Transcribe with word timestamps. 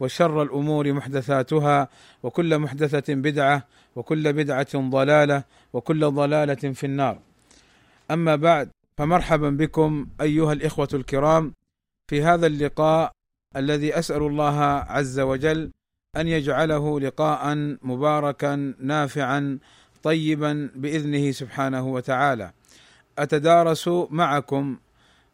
وشر 0.00 0.42
الأمور 0.42 0.92
محدثاتها 0.92 1.88
وكل 2.22 2.58
محدثة 2.58 3.14
بدعة 3.14 3.66
وكل 3.96 4.32
بدعة 4.32 4.90
ضلالة 4.90 5.44
وكل 5.72 6.10
ضلالة 6.10 6.54
في 6.54 6.84
النار. 6.86 7.18
أما 8.10 8.36
بعد 8.36 8.68
فمرحبا 8.98 9.50
بكم 9.50 10.06
أيها 10.20 10.52
الإخوة 10.52 10.88
الكرام 10.94 11.52
في 12.08 12.22
هذا 12.22 12.46
اللقاء 12.46 13.12
الذي 13.56 13.98
أسأل 13.98 14.22
الله 14.22 14.60
عز 14.64 15.20
وجل 15.20 15.70
أن 16.16 16.28
يجعله 16.28 17.00
لقاء 17.00 17.54
مباركا 17.82 18.74
نافعا 18.78 19.58
طيبا 20.02 20.70
بإذنه 20.74 21.30
سبحانه 21.30 21.86
وتعالى. 21.86 22.52
أتدارس 23.18 23.88
معكم 24.10 24.76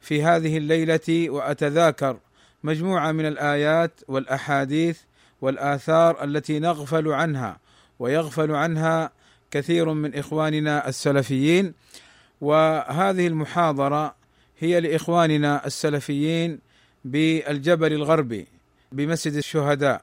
في 0.01 0.23
هذه 0.23 0.57
الليلة 0.57 1.31
وأتذاكر 1.31 2.19
مجموعة 2.65 3.13
من 3.13 3.27
الآيات 3.27 4.01
والأحاديث 4.09 4.99
والآثار 5.41 6.25
التي 6.25 6.59
نغفل 6.59 7.09
عنها 7.09 7.59
ويغفل 7.99 8.51
عنها 8.51 9.11
كثير 9.51 9.93
من 9.93 10.15
إخواننا 10.15 10.89
السلفيين 10.89 11.75
وهذه 12.41 13.27
المحاضرة 13.27 14.15
هي 14.59 14.81
لإخواننا 14.81 15.67
السلفيين 15.67 16.59
بالجبل 17.05 17.93
الغربي 17.93 18.47
بمسجد 18.93 19.35
الشهداء 19.35 20.03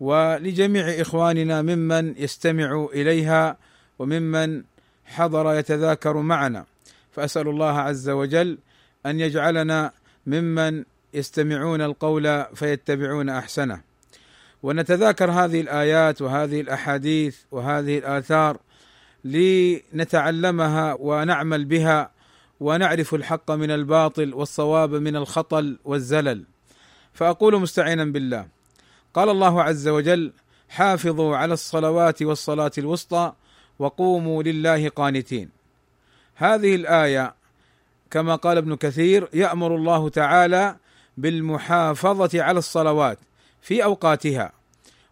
ولجميع 0.00 1.00
إخواننا 1.00 1.62
ممن 1.62 2.14
يستمع 2.16 2.88
إليها 2.92 3.56
وممن 3.98 4.62
حضر 5.04 5.54
يتذاكر 5.54 6.16
معنا. 6.16 6.64
فأسأل 7.12 7.48
الله 7.48 7.78
عز 7.78 8.08
وجل 8.08 8.58
أن 9.06 9.20
يجعلنا 9.20 9.92
ممن 10.26 10.84
يستمعون 11.14 11.80
القول 11.80 12.44
فيتبعون 12.54 13.28
أحسنه. 13.28 13.80
ونتذاكر 14.62 15.30
هذه 15.30 15.60
الآيات 15.60 16.22
وهذه 16.22 16.60
الأحاديث 16.60 17.38
وهذه 17.50 17.98
الآثار 17.98 18.58
لنتعلمها 19.24 20.96
ونعمل 21.00 21.64
بها 21.64 22.10
ونعرف 22.60 23.14
الحق 23.14 23.50
من 23.50 23.70
الباطل 23.70 24.34
والصواب 24.34 24.94
من 24.94 25.16
الخطل 25.16 25.78
والزلل. 25.84 26.44
فأقول 27.12 27.60
مستعينا 27.60 28.04
بالله. 28.04 28.46
قال 29.14 29.28
الله 29.28 29.62
عز 29.62 29.88
وجل 29.88 30.32
حافظوا 30.68 31.36
على 31.36 31.54
الصلوات 31.54 32.22
والصلاة 32.22 32.72
الوسطى 32.78 33.32
وقوموا 33.78 34.42
لله 34.42 34.88
قانتين. 34.88 35.50
هذه 36.34 36.74
الآية 36.74 37.34
كما 38.10 38.36
قال 38.36 38.56
ابن 38.56 38.76
كثير 38.76 39.28
يأمر 39.34 39.76
الله 39.76 40.08
تعالى 40.08 40.76
بالمحافظة 41.16 42.42
على 42.42 42.58
الصلوات 42.58 43.18
في 43.62 43.84
أوقاتها 43.84 44.52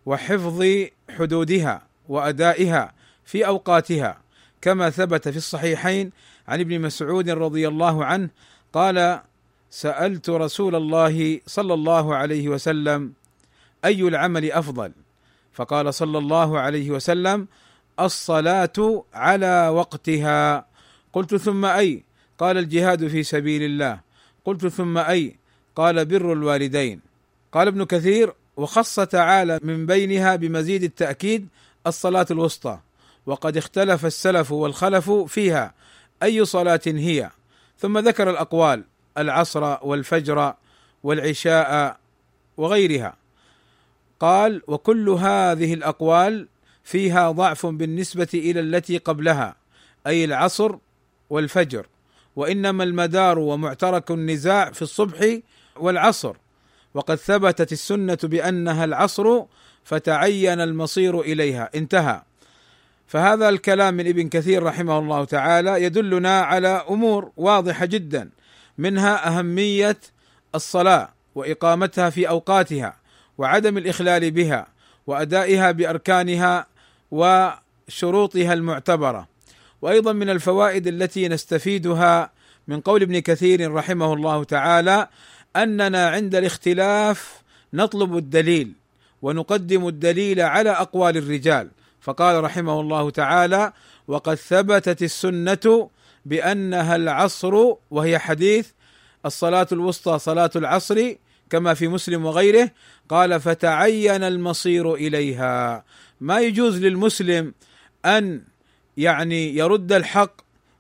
وحفظ 0.06 0.64
حدودها 1.10 1.82
وأدائها 2.08 2.92
في 3.24 3.46
أوقاتها. 3.46 4.20
كما 4.60 4.90
ثبت 4.90 5.28
في 5.28 5.36
الصحيحين 5.36 6.12
عن 6.48 6.60
ابن 6.60 6.80
مسعود 6.80 7.30
رضي 7.30 7.68
الله 7.68 8.04
عنه 8.04 8.28
قال 8.72 9.20
سألت 9.70 10.30
رسول 10.30 10.74
الله 10.74 11.40
صلى 11.46 11.74
الله 11.74 12.16
عليه 12.16 12.48
وسلم 12.48 13.12
أي 13.84 14.02
العمل 14.02 14.52
أفضل؟ 14.52 14.92
فقال 15.52 15.94
صلى 15.94 16.18
الله 16.18 16.60
عليه 16.60 16.90
وسلم 16.90 17.48
الصلاة 18.00 19.04
على 19.14 19.68
وقتها. 19.68 20.66
قلت 21.12 21.36
ثم 21.36 21.64
أي؟ 21.64 22.04
قال 22.38 22.58
الجهاد 22.58 23.08
في 23.08 23.22
سبيل 23.22 23.62
الله. 23.62 24.00
قلت 24.44 24.66
ثم 24.66 24.98
أي؟ 24.98 25.36
قال 25.78 26.04
بر 26.04 26.32
الوالدين. 26.32 27.00
قال 27.52 27.68
ابن 27.68 27.84
كثير 27.84 28.32
وخص 28.56 29.00
تعالى 29.00 29.58
من 29.62 29.86
بينها 29.86 30.36
بمزيد 30.36 30.82
التأكيد 30.82 31.48
الصلاة 31.86 32.26
الوسطى 32.30 32.78
وقد 33.26 33.56
اختلف 33.56 34.06
السلف 34.06 34.52
والخلف 34.52 35.10
فيها 35.10 35.74
أي 36.22 36.44
صلاة 36.44 36.80
هي 36.86 37.30
ثم 37.78 37.98
ذكر 37.98 38.30
الأقوال 38.30 38.84
العصر 39.18 39.76
والفجر 39.82 40.54
والعشاء 41.02 41.96
وغيرها. 42.56 43.16
قال 44.20 44.62
وكل 44.66 45.08
هذه 45.08 45.74
الأقوال 45.74 46.48
فيها 46.84 47.30
ضعف 47.30 47.66
بالنسبة 47.66 48.28
إلى 48.34 48.60
التي 48.60 48.98
قبلها 48.98 49.56
أي 50.06 50.24
العصر 50.24 50.76
والفجر 51.30 51.86
وإنما 52.36 52.84
المدار 52.84 53.38
ومعترك 53.38 54.10
النزاع 54.10 54.70
في 54.70 54.82
الصبح 54.82 55.38
والعصر. 55.80 56.36
وقد 56.94 57.14
ثبتت 57.14 57.72
السنة 57.72 58.18
بأنها 58.22 58.84
العصر 58.84 59.42
فتعين 59.84 60.60
المصير 60.60 61.20
إليها. 61.20 61.70
انتهى. 61.74 62.22
فهذا 63.06 63.48
الكلام 63.48 63.94
من 63.94 64.08
ابن 64.08 64.28
كثير 64.28 64.62
رحمه 64.62 64.98
الله 64.98 65.24
تعالى 65.24 65.82
يدلنا 65.82 66.40
على 66.40 66.84
أمور 66.90 67.30
واضحة 67.36 67.84
جدا. 67.84 68.30
منها 68.78 69.28
أهمية 69.28 69.98
الصلاة 70.54 71.08
وإقامتها 71.34 72.10
في 72.10 72.28
أوقاتها 72.28 72.96
وعدم 73.38 73.78
الإخلال 73.78 74.30
بها 74.30 74.66
وأدائها 75.06 75.70
بأركانها 75.70 76.66
وشروطها 77.10 78.52
المعتبرة. 78.52 79.28
وأيضا 79.82 80.12
من 80.12 80.30
الفوائد 80.30 80.86
التي 80.86 81.28
نستفيدها 81.28 82.30
من 82.68 82.80
قول 82.80 83.02
ابن 83.02 83.18
كثير 83.18 83.72
رحمه 83.72 84.12
الله 84.12 84.44
تعالى 84.44 85.08
أننا 85.56 86.08
عند 86.08 86.34
الاختلاف 86.34 87.42
نطلب 87.74 88.16
الدليل 88.16 88.72
ونقدم 89.22 89.88
الدليل 89.88 90.40
على 90.40 90.70
أقوال 90.70 91.16
الرجال. 91.16 91.68
فقال 92.00 92.44
رحمه 92.44 92.80
الله 92.80 93.10
تعالى 93.10 93.72
وقد 94.08 94.34
ثبتت 94.34 95.02
السنة 95.02 95.90
بأنها 96.24 96.96
العصر 96.96 97.74
وهي 97.90 98.18
حديث 98.18 98.68
الصلاة 99.26 99.66
الوسطى 99.72 100.18
صلاة 100.18 100.50
العصر 100.56 101.14
كما 101.50 101.74
في 101.74 101.88
مسلم 101.88 102.24
وغيره 102.24 102.70
قال 103.08 103.40
فتعين 103.40 104.22
المصير 104.24 104.94
إليها 104.94 105.84
ما 106.20 106.40
يجوز 106.40 106.78
للمسلم 106.78 107.54
أن 108.04 108.42
يعني 108.96 109.56
يرد 109.56 109.92
الحق 109.92 110.32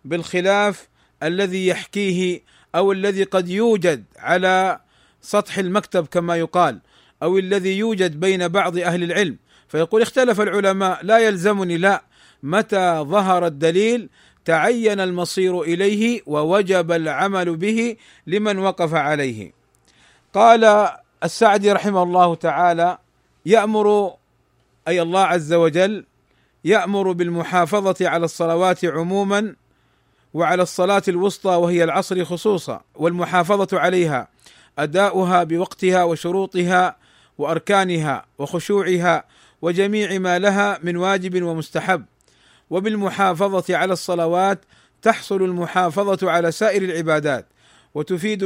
بالخلاف 0.04 0.88
الذي 1.22 1.66
يحكيه 1.66 2.42
أو 2.74 2.92
الذي 2.92 3.22
قد 3.22 3.48
يوجد 3.48 4.04
على 4.18 4.80
سطح 5.20 5.58
المكتب 5.58 6.06
كما 6.06 6.36
يقال 6.36 6.80
أو 7.22 7.38
الذي 7.38 7.78
يوجد 7.78 8.20
بين 8.20 8.48
بعض 8.48 8.78
أهل 8.78 9.02
العلم. 9.02 9.36
فيقول 9.68 10.02
اختلف 10.02 10.40
العلماء 10.40 11.04
لا 11.04 11.18
يلزمني 11.18 11.76
لا. 11.76 12.02
متى 12.42 13.04
ظهر 13.08 13.46
الدليل؟ 13.46 14.08
تعين 14.44 15.00
المصير 15.00 15.62
إليه 15.62 16.22
ووجب 16.26 16.92
العمل 16.92 17.56
به 17.56 17.96
لمن 18.26 18.58
وقف 18.58 18.94
عليه. 18.94 19.52
قال 20.34 20.88
السعدي 21.24 21.72
رحمه 21.72 22.02
الله 22.02 22.34
تعالى 22.34 22.98
يأمر 23.46 24.14
أي 24.88 25.02
الله 25.02 25.20
عز 25.20 25.52
وجل 25.52 26.04
يأمر 26.64 27.12
بالمحافظة 27.12 28.08
على 28.08 28.24
الصلوات 28.24 28.84
عموما 28.84 29.54
وعلى 30.34 30.62
الصلاة 30.62 31.02
الوسطى 31.08 31.50
وهي 31.50 31.84
العصر 31.84 32.24
خصوصا 32.24 32.80
والمحافظة 32.94 33.78
عليها 33.78 34.28
أداؤها 34.78 35.44
بوقتها 35.44 36.04
وشروطها 36.04 36.96
وأركانها 37.38 38.26
وخشوعها 38.38 39.24
وجميع 39.62 40.18
ما 40.18 40.38
لها 40.38 40.78
من 40.82 40.96
واجب 40.96 41.42
ومستحب. 41.42 42.04
وبالمحافظة 42.70 43.76
على 43.76 43.92
الصلوات 43.92 44.64
تحصل 45.02 45.42
المحافظة 45.42 46.30
على 46.30 46.52
سائر 46.52 46.82
العبادات 46.82 47.46
وتفيد 47.94 48.42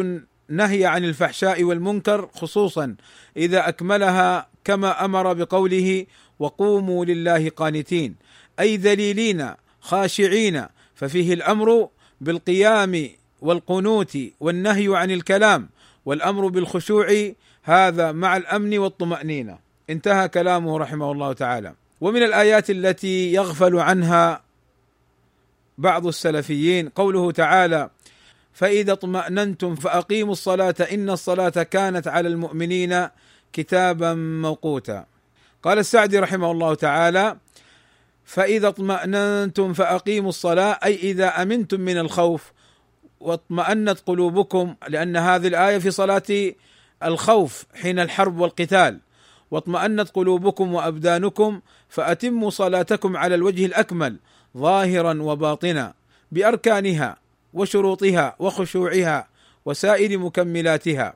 النهي 0.51 0.87
عن 0.87 1.05
الفحشاء 1.05 1.65
والمنكر 1.65 2.29
خصوصا 2.35 2.97
إذا 3.37 3.69
أكملها 3.69 4.49
كما 4.65 5.05
أمر 5.05 5.33
بقوله 5.33 6.07
وقوموا 6.39 7.05
لله 7.05 7.49
قانتين 7.49 8.17
أي 8.61 8.77
ذليلين 8.77 9.51
خاشعين 9.81 10.67
ففيه 11.03 11.35
الأمر 11.35 11.89
بالقيام 12.21 13.09
والقنوت 13.41 14.19
والنهي 14.41 14.97
عن 14.97 15.11
الكلام 15.11 15.69
والأمر 16.05 16.49
بالخشوع 16.49 17.33
هذا 17.63 18.13
مع 18.13 18.37
الأمن 18.37 18.79
والطمأنينة. 18.79 19.59
انتهى 19.91 20.29
كلامه 20.29 20.79
رحمه 20.79 21.13
الله 21.13 21.33
تعالى. 21.33 21.75
ومن 22.01 22.23
الآيات 22.23 22.71
التي 22.71 23.33
يغفل 23.33 23.77
عنها 23.77 24.43
بعض 25.79 26.07
السلفيين 26.07 26.89
قوله 26.89 27.33
تعالى 27.33 27.91
فإذا 28.53 28.93
اطمأننتم 28.93 29.75
فأقيموا 29.75 30.33
الصلاة 30.33 30.75
إن 30.93 31.11
الصلاة 31.11 31.49
كانت 31.49 32.09
على 32.09 32.29
المؤمنين 32.29 33.09
كتابا 33.53 34.15
موقوتا 34.15 35.07
قال 35.63 35.79
السعدي 35.79 36.19
رحمه 36.19 36.51
الله 36.51 36.75
تعالى 36.75 37.37
فإذا 38.25 38.69
اطمأننتم 38.69 39.73
فأقيموا 39.73 40.29
الصلاة 40.29 40.79
أي 40.85 40.95
إذا 40.95 41.43
أمنتم 41.43 41.81
من 41.81 41.99
الخوف 41.99 42.53
واطمأنت 43.21 43.99
قلوبكم 44.07 44.75
لأن 44.89 45.17
هذه 45.17 45.47
الآية 45.47 45.79
في 45.79 45.91
صلاة 45.91 46.53
الخوف 47.05 47.65
حين 47.75 47.99
الحرب 47.99 48.39
والقتال. 48.41 49.01
واطمأنت 49.51 50.09
قلوبكم 50.11 50.75
وأبدانكم 50.75 51.61
فأتموا 51.89 52.51
صلاتكم 52.51 53.17
على 53.17 53.35
الوجه 53.35 53.67
الأكمل 53.67 54.17
ظاهرا 54.57 55.23
وباطنا 55.23 55.95
بأركانها 56.33 57.17
وشروطها 57.55 58.37
وخشوعها 58.39 59.29
وسائر 59.65 60.19
مكملاتها. 60.19 61.15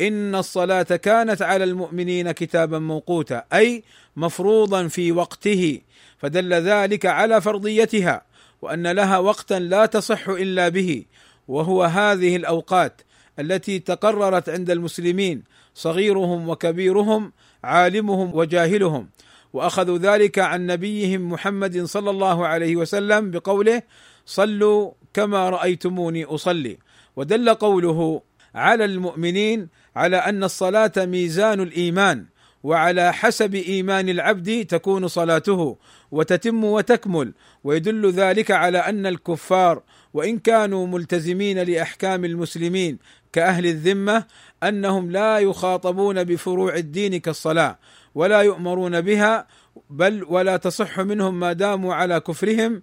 إن 0.00 0.34
الصلاة 0.34 0.82
كانت 0.82 1.42
على 1.42 1.64
المؤمنين 1.64 2.30
كتابا 2.32 2.78
موقوتا 2.78 3.44
أي 3.52 3.82
مفروضا 4.16 4.88
في 4.88 5.12
وقته 5.12 5.80
فدل 6.18 6.54
ذلك 6.54 7.06
على 7.06 7.40
فرضيتها 7.40 8.22
وأن 8.62 8.86
لها 8.86 9.18
وقتا 9.18 9.58
لا 9.58 9.86
تصح 9.86 10.28
إلا 10.28 10.68
به 10.68 11.04
وهو 11.48 11.84
هذه 11.84 12.36
الأوقات 12.36 13.02
التي 13.38 13.78
تقررت 13.78 14.48
عند 14.48 14.70
المسلمين 14.70 15.42
صغيرهم 15.74 16.48
وكبيرهم 16.48 17.32
عالمهم 17.64 18.34
وجاهلهم. 18.34 19.08
واخذوا 19.52 19.98
ذلك 19.98 20.38
عن 20.38 20.66
نبيهم 20.66 21.32
محمد 21.32 21.84
صلى 21.84 22.10
الله 22.10 22.46
عليه 22.46 22.76
وسلم 22.76 23.30
بقوله 23.30 23.82
صلوا 24.26 24.92
كما 25.14 25.50
رأيتموني 25.50 26.24
أصلي 26.24 26.78
ودل 27.16 27.54
قوله 27.54 28.22
على 28.54 28.84
المؤمنين 28.84 29.68
على 29.96 30.16
أن 30.16 30.44
الصلاة 30.44 30.92
ميزان 30.96 31.60
الإيمان. 31.60 32.26
وعلى 32.64 33.12
حسب 33.12 33.54
إيمان 33.54 34.08
العبد 34.08 34.66
تكون 34.66 35.08
صلاته 35.08 35.76
وتتم 36.10 36.64
وتكمل 36.64 37.32
ويدل 37.64 38.10
ذلك 38.10 38.50
على 38.50 38.78
أن 38.78 39.06
الكفار 39.06 39.82
وإن 40.14 40.38
كانوا 40.38 40.86
ملتزمين 40.86 41.58
لأحكام 41.58 42.24
المسلمين 42.24 42.98
كأهل 43.32 43.66
الذمة 43.66 44.24
أنهم 44.62 45.10
لا 45.10 45.38
يخاطبون 45.38 46.24
بفروع 46.24 46.76
الدين 46.76 47.20
كالصلاة 47.20 47.78
ولا 48.14 48.40
يؤمرون 48.40 49.00
بها 49.00 49.46
بل 49.90 50.24
ولا 50.28 50.56
تصح 50.56 51.00
منهم 51.00 51.40
ما 51.40 51.52
داموا 51.52 51.94
على 51.94 52.20
كفرهم 52.20 52.82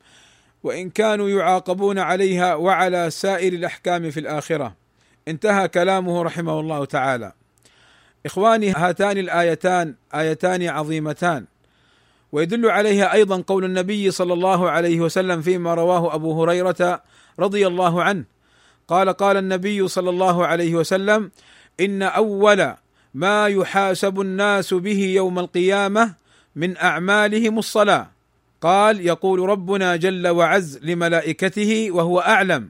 وإن 0.64 0.90
كانوا 0.90 1.30
يعاقبون 1.30 2.00
عليها 2.00 2.56
وعلى 2.56 3.10
سائر 3.10 3.54
الأحكام 3.54 4.12
في 4.12 4.20
الآخرة. 4.20 4.76
انتهى 5.28 5.68
كلامه 5.68 6.24
رحمه 6.24 6.60
الله 6.60 6.86
تعالى. 6.86 7.32
إخواني 8.26 8.72
هاتان 8.72 9.18
الآيتان 9.18 9.96
آيتان 10.16 10.68
عظيمتان. 10.68 11.46
ويدل 12.32 12.70
عليها 12.70 13.14
أيضا 13.14 13.44
قول 13.48 13.66
النبي 13.66 14.12
صلى 14.12 14.34
الله 14.34 14.70
عليه 14.70 15.02
وسلم 15.02 15.42
فيما 15.42 15.74
رواه 15.74 16.16
أبو 16.16 16.44
هريرة 16.44 17.02
رضي 17.40 17.68
الله 17.68 18.04
عنه. 18.04 18.24
قال 18.88 19.10
قال 19.10 19.38
النبي 19.38 19.88
صلى 19.88 20.10
الله 20.10 20.46
عليه 20.46 20.76
وسلم 20.76 21.32
إن 21.80 22.02
أول 22.02 22.74
ما 23.14 23.48
يحاسب 23.48 24.22
الناس 24.22 24.74
به 24.74 25.00
يوم 25.00 25.40
القيامة 25.40 26.14
من 26.56 26.78
أعمالهم 26.78 27.60
الصلاة. 27.60 28.08
قال 28.62 29.02
يقول 29.02 29.40
ربنا 29.40 29.96
جل 29.96 30.28
وعز 30.28 30.80
لملائكته 30.84 31.92
وهو 31.92 32.20
أعلم 32.20 32.70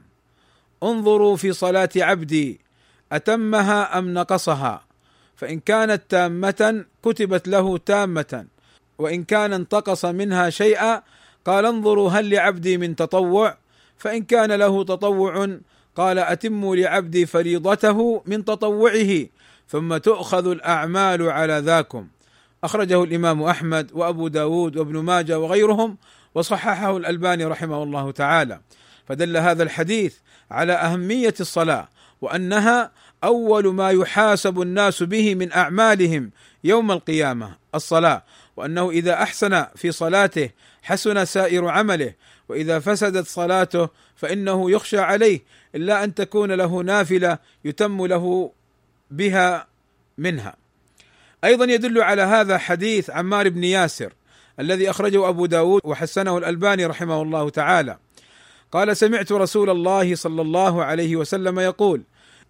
انظروا 0.82 1.36
في 1.36 1.52
صلاة 1.52 1.88
عبدي 1.96 2.60
أتمها 3.12 3.98
أم 3.98 4.14
نقصها؟ 4.14 4.84
فإن 5.36 5.60
كانت 5.60 6.02
تامة 6.08 6.84
كتبت 7.04 7.48
له 7.48 7.78
تامة 7.78 8.46
وإن 8.98 9.24
كان 9.24 9.52
انتقص 9.52 10.04
منها 10.04 10.50
شيئا 10.50 11.02
قال 11.44 11.66
انظروا 11.66 12.10
هل 12.10 12.30
لعبدي 12.30 12.78
من 12.78 12.96
تطوع؟ 12.96 13.56
فإن 13.98 14.22
كان 14.22 14.52
له 14.52 14.84
تطوع 14.84 15.58
قال 15.96 16.18
أتموا 16.18 16.76
لعبدي 16.76 17.26
فريضته 17.26 18.22
من 18.26 18.44
تطوعه 18.44 19.26
ثم 19.68 19.96
تؤخذ 19.96 20.46
الأعمال 20.46 21.22
على 21.22 21.58
ذاكم. 21.58 22.08
أخرجه 22.64 23.04
الإمام 23.04 23.42
أحمد 23.42 23.90
وأبو 23.92 24.28
داود 24.28 24.76
وابن 24.76 24.98
ماجه 24.98 25.38
وغيرهم 25.38 25.96
وصححه 26.34 26.96
الألباني 26.96 27.44
رحمه 27.44 27.82
الله 27.82 28.10
تعالى. 28.10 28.60
فدل 29.08 29.36
هذا 29.36 29.62
الحديث 29.62 30.16
على 30.50 30.72
أهمية 30.72 31.34
الصلاة 31.40 31.88
وأنها 32.20 32.90
أول 33.24 33.74
ما 33.74 33.90
يحاسب 33.90 34.60
الناس 34.60 35.02
به 35.02 35.34
من 35.34 35.52
أعمالهم 35.52 36.30
يوم 36.64 36.90
القيامة 36.90 37.56
الصلاة. 37.74 38.24
وأنه 38.56 38.90
إذا 38.90 39.22
أحسن 39.22 39.66
في 39.76 39.92
صلاته 39.92 40.50
حسن 40.82 41.24
سائر 41.24 41.68
عمله. 41.68 42.14
وإذا 42.48 42.78
فسدت 42.78 43.26
صلاته 43.26 43.88
فإنه 44.16 44.70
يخشى 44.70 44.98
عليه. 44.98 45.40
إلا 45.74 46.04
أن 46.04 46.14
تكون 46.14 46.52
له 46.52 46.82
نافلة 46.82 47.38
يتم 47.64 48.06
له 48.06 48.52
بها 49.10 49.66
منها. 50.18 50.56
أيضا 51.44 51.64
يدل 51.64 52.02
على 52.02 52.22
هذا 52.22 52.58
حديث 52.58 53.10
عمار 53.10 53.48
بن 53.48 53.64
ياسر 53.64 54.12
الذي 54.60 54.90
أخرجه 54.90 55.28
أبو 55.28 55.46
داود 55.46 55.80
وحسنه 55.84 56.38
الألباني 56.38 56.86
رحمه 56.86 57.22
الله 57.22 57.50
تعالى. 57.50 57.98
قال 58.72 58.96
سمعت 58.96 59.32
رسول 59.32 59.70
الله 59.70 60.14
صلى 60.14 60.42
الله 60.42 60.84
عليه 60.84 61.16
وسلم 61.16 61.60
يقول 61.60 62.02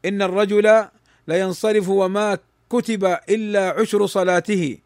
إن 0.05 0.23
الرجل 0.23 0.89
لينصرف 1.29 1.89
وما 1.89 2.39
كتب 2.71 3.05
إلا 3.05 3.81
عشر 3.81 4.07
صلاته 4.07 4.79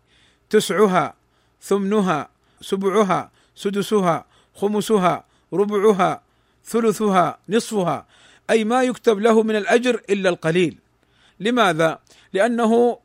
تسعها 0.50 1.14
ثمنها 1.62 2.28
سبعها 2.60 3.30
سدسها 3.54 4.24
خمسها 4.54 5.24
ربعها 5.52 6.22
ثلثها 6.64 7.38
نصفها 7.48 8.06
أي 8.50 8.64
ما 8.64 8.82
يكتب 8.82 9.18
له 9.18 9.42
من 9.42 9.56
الأجر 9.56 10.00
إلا 10.10 10.28
القليل 10.28 10.78
لماذا؟ 11.40 11.98
لأنه 12.32 12.98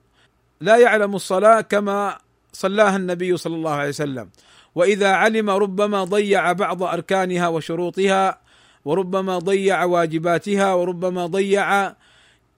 لا 0.62 0.78
يعلم 0.78 1.16
الصلاة 1.16 1.62
كما 1.62 2.18
صلاها 2.54 2.96
النبي 2.96 3.38
صلى 3.38 3.56
الله 3.56 3.72
عليه 3.72 3.90
وسلم 3.90 4.30
وإذا 4.76 5.12
علم 5.12 5.50
ربما 5.50 6.04
ضيع 6.04 6.52
بعض 6.52 6.84
أركانها 6.84 7.48
وشروطها 7.48 8.40
وربما 8.86 9.40
ضيع 9.40 9.84
واجباتها 9.84 10.74
وربما 10.74 11.26
ضيع 11.26 11.96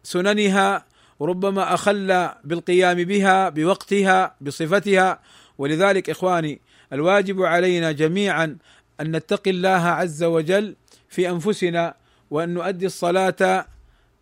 سننها 0.03 0.85
وربما 1.19 1.73
أخل 1.73 2.29
بالقيام 2.43 3.03
بها 3.03 3.49
بوقتها 3.49 4.35
بصفتها. 4.41 5.19
ولذلك 5.57 6.09
إخواني 6.09 6.61
الواجب 6.93 7.41
علينا 7.41 7.91
جميعا 7.91 8.57
أن 9.01 9.15
نتقي 9.15 9.51
الله 9.51 9.69
عز 9.69 10.23
وجل 10.23 10.75
في 11.09 11.29
أنفسنا 11.29 11.95
وأن 12.31 12.53
نؤدي 12.53 12.85
الصلاة 12.85 13.67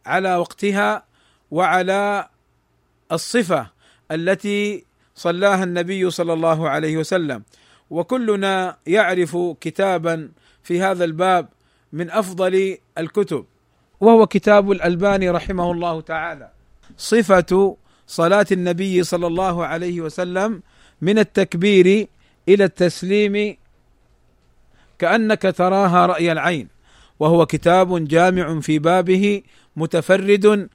على 0.06 0.36
وقتها 0.36 1.06
وعلى 1.52 2.30
الصفة 3.12 3.68
التي 4.12 4.86
صلاها 5.16 5.64
النبي 5.64 6.10
صلى 6.10 6.34
الله 6.34 6.70
عليه 6.70 6.98
وسلم. 6.98 7.44
وكلنا 7.90 8.78
يعرف 8.88 9.38
كتابا 9.62 10.32
في 10.64 10.82
هذا 10.82 11.04
الباب 11.04 11.50
من 11.94 12.10
أفضل 12.12 12.78
الكتب. 12.98 13.46
وهو 14.02 14.28
كتاب 14.28 14.72
الألباني 14.72 15.30
رحمه 15.30 15.72
الله 15.72 16.02
تعالى. 16.02 16.50
صفة 16.98 17.76
صلاة 18.08 18.46
النبي 18.52 19.04
صلى 19.04 19.28
الله 19.28 19.66
عليه 19.66 20.02
وسلم 20.02 20.62
من 21.02 21.20
التكبير 21.20 22.08
إلى 22.50 22.64
التسليم 22.64 23.58
كأنك 25.00 25.42
تراها 25.42 26.06
رأي 26.06 26.32
العين. 26.32 26.68
وهو 27.20 27.46
كتاب 27.46 28.08
جامع 28.08 28.60
في 28.60 28.80
بابه 28.80 29.42
متفرد 29.76 30.70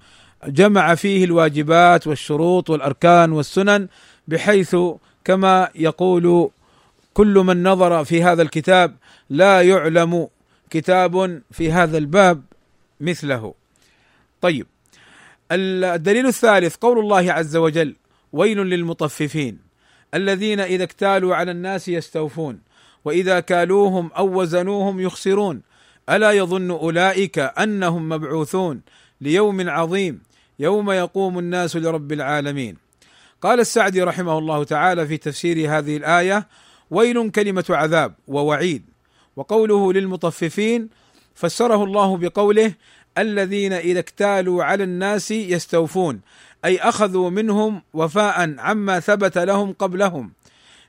جمع 0.46 0.94
فيه 0.94 1.24
الواجبات 1.24 2.06
والشروط 2.06 2.70
والأركان 2.70 3.32
والسنن 3.32 3.88
بحيث 4.28 4.76
كما 5.24 5.68
يقول 5.74 6.50
كل 7.14 7.34
من 7.34 7.62
نظر 7.62 8.04
في 8.04 8.22
هذا 8.22 8.42
الكتاب 8.42 8.96
لا 9.30 9.62
يعلم 9.62 10.28
كتاب 10.70 11.42
في 11.50 11.72
هذا 11.72 11.98
الباب. 11.98 12.42
مثله. 13.00 13.54
طيب 14.40 14.66
الدليل 15.52 16.26
الثالث 16.26 16.76
قول 16.76 16.98
الله 16.98 17.32
عز 17.32 17.56
وجل: 17.56 17.96
ويل 18.32 18.58
للمطففين 18.58 19.58
الذين 20.14 20.60
إذا 20.60 20.84
اكتالوا 20.84 21.34
على 21.34 21.50
الناس 21.50 21.88
يستوفون 21.88 22.60
وإذا 23.04 23.40
كالوهم 23.40 24.10
أو 24.12 24.40
وزنوهم 24.40 25.00
يخسرون 25.00 25.62
ألا 26.10 26.32
يظن 26.32 26.70
أولئك 26.70 27.38
أنهم 27.38 28.08
مبعوثون 28.08 28.80
ليوم 29.20 29.70
عظيم 29.70 30.20
يوم 30.58 30.90
يقوم 30.90 31.38
الناس 31.38 31.76
لرب 31.76 32.12
العالمين 32.12 32.76
قال 33.42 33.60
السعدي 33.60 34.02
رحمه 34.02 34.38
الله 34.38 34.64
تعالى 34.64 35.06
في 35.06 35.16
تفسير 35.16 35.78
هذه 35.78 35.96
الآية 35.96 36.46
ويل 36.90 37.30
كلمة 37.30 37.64
عذاب 37.70 38.14
ووعيد 38.28 38.82
وقوله 39.36 39.92
للمطففين 39.92 40.88
فسره 41.36 41.84
الله 41.84 42.16
بقوله 42.16 42.72
الذين 43.18 43.72
إذا 43.72 43.98
اكتالوا 43.98 44.64
على 44.64 44.84
الناس 44.84 45.30
يستوفون 45.30 46.20
أي 46.64 46.78
أخذوا 46.78 47.30
منهم 47.30 47.82
وفاء 47.94 48.54
عما 48.58 49.00
ثبت 49.00 49.38
لهم 49.38 49.72
قبلهم. 49.72 50.32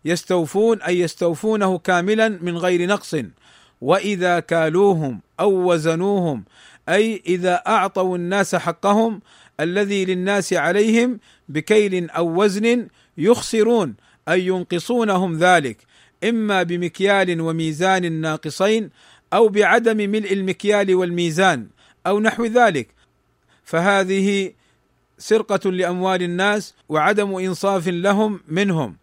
يستوفون 0.05 0.81
أي 0.81 0.99
يستوفونه 0.99 1.77
كاملا 1.77 2.29
من 2.29 2.57
غير 2.57 2.87
نقص. 2.87 3.15
وإذا 3.81 4.39
كالوهم 4.39 5.21
أو 5.39 5.71
وزنوهم 5.71 6.43
أي 6.89 7.23
إذا 7.27 7.53
أعطوا 7.67 8.17
الناس 8.17 8.55
حقهم 8.55 9.21
الذي 9.59 10.05
للناس 10.05 10.53
عليهم 10.53 11.19
بكيل 11.49 12.09
أو 12.09 12.43
وزن 12.43 12.87
يخسرون 13.17 13.95
أي 14.29 14.47
ينقصونهم 14.47 15.37
ذلك 15.37 15.77
إما 16.23 16.63
بمكيال 16.63 17.41
وميزان 17.41 18.11
ناقصين 18.11 18.89
أو 19.33 19.47
بعدم 19.47 19.97
ملء 19.97 20.33
المكيال 20.33 20.95
والميزان 20.95 21.67
أو 22.07 22.19
نحو 22.19 22.45
ذلك. 22.45 22.87
فهذه 23.63 24.53
سرقة 25.17 25.71
لأموال 25.71 26.23
الناس 26.23 26.73
وعدم 26.89 27.35
إنصاف 27.35 27.87
لهم 27.87 28.39
منهم. 28.47 28.97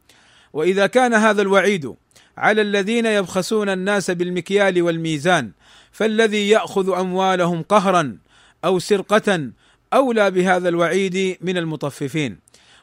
وإذا 0.52 0.86
كان 0.86 1.14
هذا 1.14 1.42
الوعيد 1.42 1.94
على 2.38 2.62
الذين 2.62 3.06
يبخسون 3.06 3.68
الناس 3.68 4.10
بالمكيال 4.10 4.82
والميزان 4.82 5.50
فالذي 5.92 6.48
يأخذ 6.48 6.90
أموالهم 6.98 7.62
قهرا 7.62 8.18
أو 8.64 8.78
سرقة 8.78 9.50
أولى 9.92 10.30
بهذا 10.30 10.68
الوعيد 10.68 11.38
من 11.40 11.56
المطففين. 11.58 12.38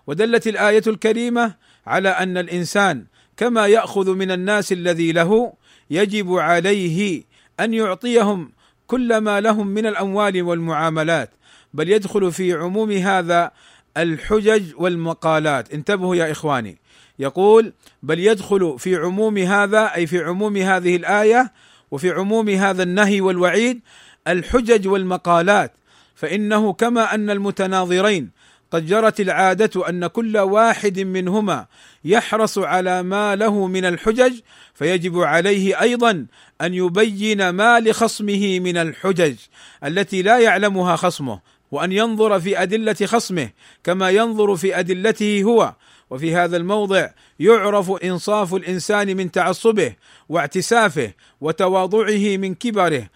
ودلت 0.07 0.47
الآية 0.47 0.83
الكريمة 0.87 1.55
على 1.87 2.09
أن 2.09 2.37
الإنسان 2.37 3.05
كما 3.37 3.67
يأخذ 3.67 4.15
من 4.15 4.31
الناس 4.31 4.71
الذي 4.71 5.11
له 5.11 5.53
يجب 5.89 6.33
عليه 6.33 7.23
أن 7.59 7.73
يعطيهم 7.73 8.51
كل 8.87 9.17
ما 9.17 9.41
لهم 9.41 9.67
من 9.67 9.85
الأموال 9.85 10.41
والمعاملات 10.41 11.29
بل 11.73 11.89
يدخل 11.89 12.31
في 12.31 12.53
عموم 12.53 12.91
هذا 12.91 13.51
الحجج 13.97 14.73
والمقالات. 14.77 15.73
انتبهوا 15.73 16.15
يا 16.15 16.31
إخواني. 16.31 16.77
يقول 17.19 17.73
بل 18.03 18.19
يدخل 18.19 18.75
في 18.79 18.95
عموم 18.95 19.37
هذا 19.37 19.95
أي 19.95 20.07
في 20.07 20.23
عموم 20.23 20.57
هذه 20.57 20.95
الآية 20.95 21.51
وفي 21.91 22.11
عموم 22.11 22.49
هذا 22.49 22.83
النهي 22.83 23.21
والوعيد 23.21 23.81
الحجج 24.27 24.87
والمقالات. 24.87 25.73
فإنه 26.15 26.73
كما 26.73 27.15
أن 27.15 27.29
المتناظرين 27.29 28.31
قد 28.71 28.85
جرت 28.85 29.19
العادة 29.19 29.89
أن 29.89 30.07
كل 30.07 30.37
واحد 30.37 30.99
منهما 30.99 31.65
يحرص 32.05 32.57
على 32.57 33.03
ما 33.03 33.35
له 33.35 33.67
من 33.67 33.85
الحجج 33.85 34.33
فيجب 34.73 35.19
عليه 35.19 35.81
أيضا 35.81 36.25
أن 36.61 36.73
يبين 36.73 37.49
ما 37.49 37.79
لخصمه 37.79 38.59
من 38.59 38.77
الحجج 38.77 39.35
التي 39.83 40.21
لا 40.21 40.39
يعلمها 40.39 40.95
خصمه 40.95 41.39
وأن 41.71 41.91
ينظر 41.91 42.39
في 42.39 42.61
أدلة 42.61 42.95
خصمه 43.05 43.49
كما 43.83 44.09
ينظر 44.09 44.55
في 44.55 44.79
أدلته 44.79 45.43
هو. 45.43 45.73
وفي 46.09 46.35
هذا 46.35 46.57
الموضع 46.57 47.09
يعرف 47.39 47.91
إنصاف 47.91 48.53
الإنسان 48.53 49.17
من 49.17 49.31
تعصبه 49.31 49.95
واعتسافه 50.29 51.13
وتواضعه 51.41 52.37
من 52.37 52.55
كبره 52.55 53.09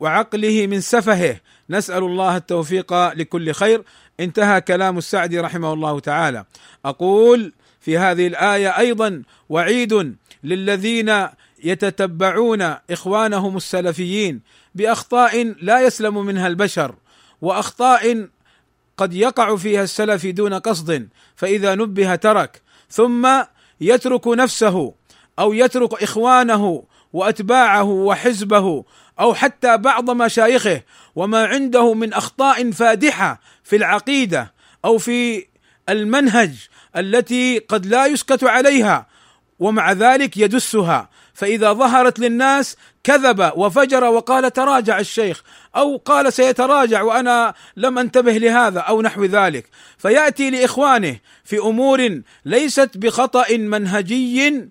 وعقله 0.00 0.66
من 0.66 0.80
سفهه 0.80 1.40
نسأل 1.70 2.04
الله 2.04 2.36
التوفيق 2.36 3.12
لكل 3.12 3.52
خير. 3.52 3.82
انتهى 4.20 4.60
كلام 4.60 4.98
السعدي 4.98 5.40
رحمه 5.40 5.72
الله 5.72 6.00
تعالى. 6.00 6.44
أقول 6.84 7.52
في 7.80 7.98
هذه 7.98 8.26
الآية 8.26 8.78
أيضا 8.78 9.22
وعيد 9.48 10.16
للذين 10.44 11.28
يتتبعون 11.64 12.74
إخوانهم 12.90 13.56
السلفيين 13.56 14.40
بأخطاء 14.74 15.54
لا 15.62 15.80
يسلم 15.80 16.26
منها 16.26 16.46
البشر 16.46 16.94
وأخطاء 17.42 18.28
قد 18.96 19.14
يقع 19.14 19.56
فيها 19.56 19.82
السلف 19.82 20.26
دون 20.26 20.54
قصد 20.54 21.08
فإذا 21.36 21.74
نبه 21.74 22.14
ترك. 22.14 22.62
ثم 22.90 23.28
يترك 23.80 24.28
نفسه 24.28 24.94
أو 25.38 25.52
يترك 25.52 26.02
إخوانه 26.02 26.84
وأتباعه 27.12 27.84
وحزبه 27.84 28.84
أو 29.20 29.34
حتى 29.34 29.76
بعض 29.76 30.10
مشايخه 30.10 30.82
وما 31.16 31.46
عنده 31.46 31.94
من 31.94 32.12
أخطاء 32.12 32.70
فادحة 32.70 33.40
في 33.64 33.76
العقيدة 33.76 34.52
أو 34.84 34.98
في 34.98 35.46
المنهج 35.88 36.68
التي 36.96 37.58
قد 37.58 37.86
لا 37.86 38.06
يسكت 38.06 38.44
عليها 38.44 39.06
ومع 39.58 39.92
ذلك 39.92 40.36
يدسها. 40.36 41.08
فإذا 41.34 41.72
ظهرت 41.72 42.18
للناس 42.18 42.76
كذب 43.04 43.52
وفجر 43.56 44.04
وقال 44.04 44.52
تراجع 44.52 44.98
الشيخ 44.98 45.42
أو 45.76 45.96
قال 45.96 46.32
سيتراجع 46.32 47.02
وأنا 47.02 47.54
لم 47.76 47.98
أنتبه 47.98 48.32
لهذا 48.32 48.80
أو 48.80 49.02
نحو 49.02 49.24
ذلك. 49.24 49.66
فيأتي 49.98 50.50
لإخوانه 50.50 51.16
في 51.44 51.58
أمور 51.58 52.20
ليست 52.44 52.90
بخطأ 52.94 53.56
منهجي 53.56 54.68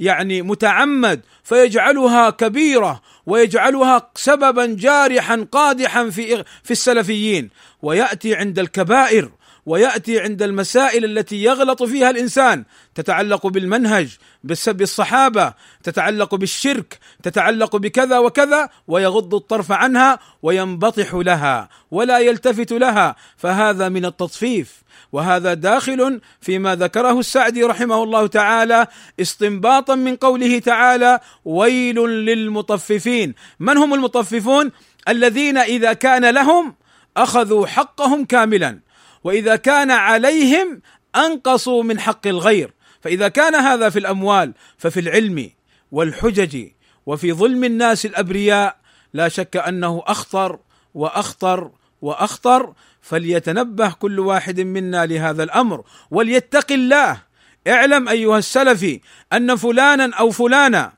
يعني 0.00 0.42
متعمد 0.42 1.20
فيجعلها 1.44 2.30
كبيرة 2.30 3.00
ويجعلها 3.26 4.10
سببا 4.14 4.66
جارحا 4.66 5.46
قادحا 5.52 6.10
في 6.10 6.44
في 6.64 6.70
السلفيين. 6.70 7.50
ويأتي 7.82 8.34
عند 8.34 8.58
الكبائر 8.58 9.30
ويأتي 9.66 10.20
عند 10.20 10.42
المسائل 10.42 11.04
التي 11.04 11.42
يغلط 11.42 11.82
فيها 11.82 12.10
الإنسان. 12.10 12.64
تتعلق 12.94 13.46
بالمنهج 13.46 14.16
بسب 14.44 14.82
الصحابه 14.82 15.54
تتعلق 15.82 16.34
بالشرك 16.34 16.98
تتعلق 17.22 17.76
بكذا 17.76 18.18
وكذا 18.18 18.68
ويغض 18.88 19.34
الطرف 19.34 19.72
عنها 19.72 20.18
وينبطح 20.42 21.14
لها 21.14 21.68
ولا 21.90 22.18
يلتفت 22.18 22.72
لها. 22.72 23.16
فهذا 23.36 23.88
من 23.88 24.04
التطفيف. 24.04 24.79
وهذا 25.12 25.54
داخل 25.54 26.20
فيما 26.40 26.74
ذكره 26.74 27.18
السعدي 27.18 27.64
رحمه 27.64 28.02
الله 28.02 28.26
تعالى 28.26 28.86
استنباطا 29.20 29.94
من 29.94 30.16
قوله 30.16 30.58
تعالى 30.58 31.20
ويل 31.44 31.96
للمطففين 32.00 33.34
من 33.60 33.76
هم 33.76 33.94
المطففون؟ 33.94 34.72
الذين 35.08 35.58
إذا 35.58 35.92
كان 35.92 36.30
لهم 36.30 36.74
أخذوا 37.16 37.66
حقهم 37.66 38.24
كاملا 38.24 38.80
وإذا 39.24 39.56
كان 39.56 39.90
عليهم 39.90 40.82
أنقصوا 41.16 41.82
من 41.82 42.00
حق 42.00 42.26
الغير. 42.26 42.74
فإذا 43.00 43.28
كان 43.28 43.54
هذا 43.54 43.88
في 43.88 43.98
الأموال 43.98 44.52
ففي 44.78 45.00
العلم 45.00 45.50
والحجج 45.92 46.66
وفي 47.06 47.32
ظلم 47.32 47.64
الناس 47.64 48.06
الأبرياء 48.06 48.76
لا 49.12 49.28
شك 49.28 49.56
أنه 49.56 50.02
أخطر 50.06 50.58
وأخطر 50.94 51.70
وأخطر. 52.02 52.72
فليتنبه 53.02 53.92
كل 53.92 54.20
واحد 54.20 54.60
منا 54.60 55.06
لهذا 55.06 55.42
الأمر. 55.42 55.84
وليتق 56.10 56.72
الله. 56.72 57.30
اعلم 57.68 58.08
أيها 58.08 58.38
السلفي 58.38 59.00
أن 59.32 59.56
فلانا 59.56 60.16
أو 60.16 60.30
فلانا 60.30 60.92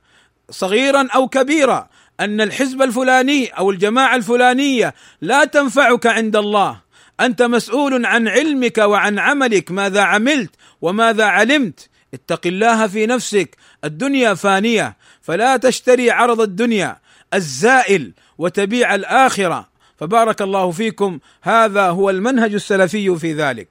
صغيرا 0.50 1.08
أو 1.14 1.28
كبيرا 1.28 1.88
أن 2.20 2.40
الحزب 2.40 2.82
الفلاني 2.82 3.46
أو 3.46 3.70
الجماعة 3.70 4.16
الفلانية 4.16 4.94
لا 5.20 5.44
تنفعك 5.44 6.06
عند 6.06 6.36
الله. 6.36 6.80
أنت 7.20 7.42
مسؤول 7.42 8.06
عن 8.06 8.28
علمك 8.28 8.78
وعن 8.78 9.18
عملك 9.18 9.70
ماذا 9.70 10.00
عملت 10.00 10.50
وماذا 10.80 11.24
علمت. 11.24 11.88
اتق 12.14 12.46
الله 12.46 12.86
في 12.86 13.06
نفسك. 13.06 13.56
الدنيا 13.84 14.34
فانية. 14.34 14.96
فلا 15.22 15.56
تشتري 15.56 16.10
عرض 16.10 16.40
الدنيا 16.40 16.96
الزائل 17.34 18.12
وتبيع 18.38 18.94
الآخرة. 18.94 19.71
فبارك 20.02 20.42
الله 20.42 20.70
فيكم. 20.70 21.18
هذا 21.42 21.88
هو 21.88 22.10
المنهج 22.10 22.54
السلفي 22.54 23.16
في 23.18 23.32
ذلك. 23.32 23.68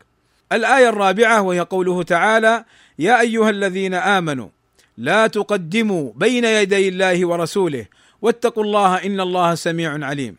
الآية 0.52 0.90
الرابعة 0.90 1.42
وهي 1.42 1.60
قوله 1.60 2.04
تعالى 2.04 2.66
يا 3.00 3.22
أيها 3.22 3.50
الذين 3.50 3.94
آمنوا 3.94 4.50
لا 4.98 5.28
تقدموا 5.28 6.12
بين 6.16 6.46
يدي 6.46 6.88
الله 6.88 7.26
ورسوله 7.26 7.86
واتقوا 8.22 8.64
الله 8.64 8.96
إن 8.96 9.20
الله 9.20 9.56
سميع 9.56 10.06
عليم. 10.06 10.36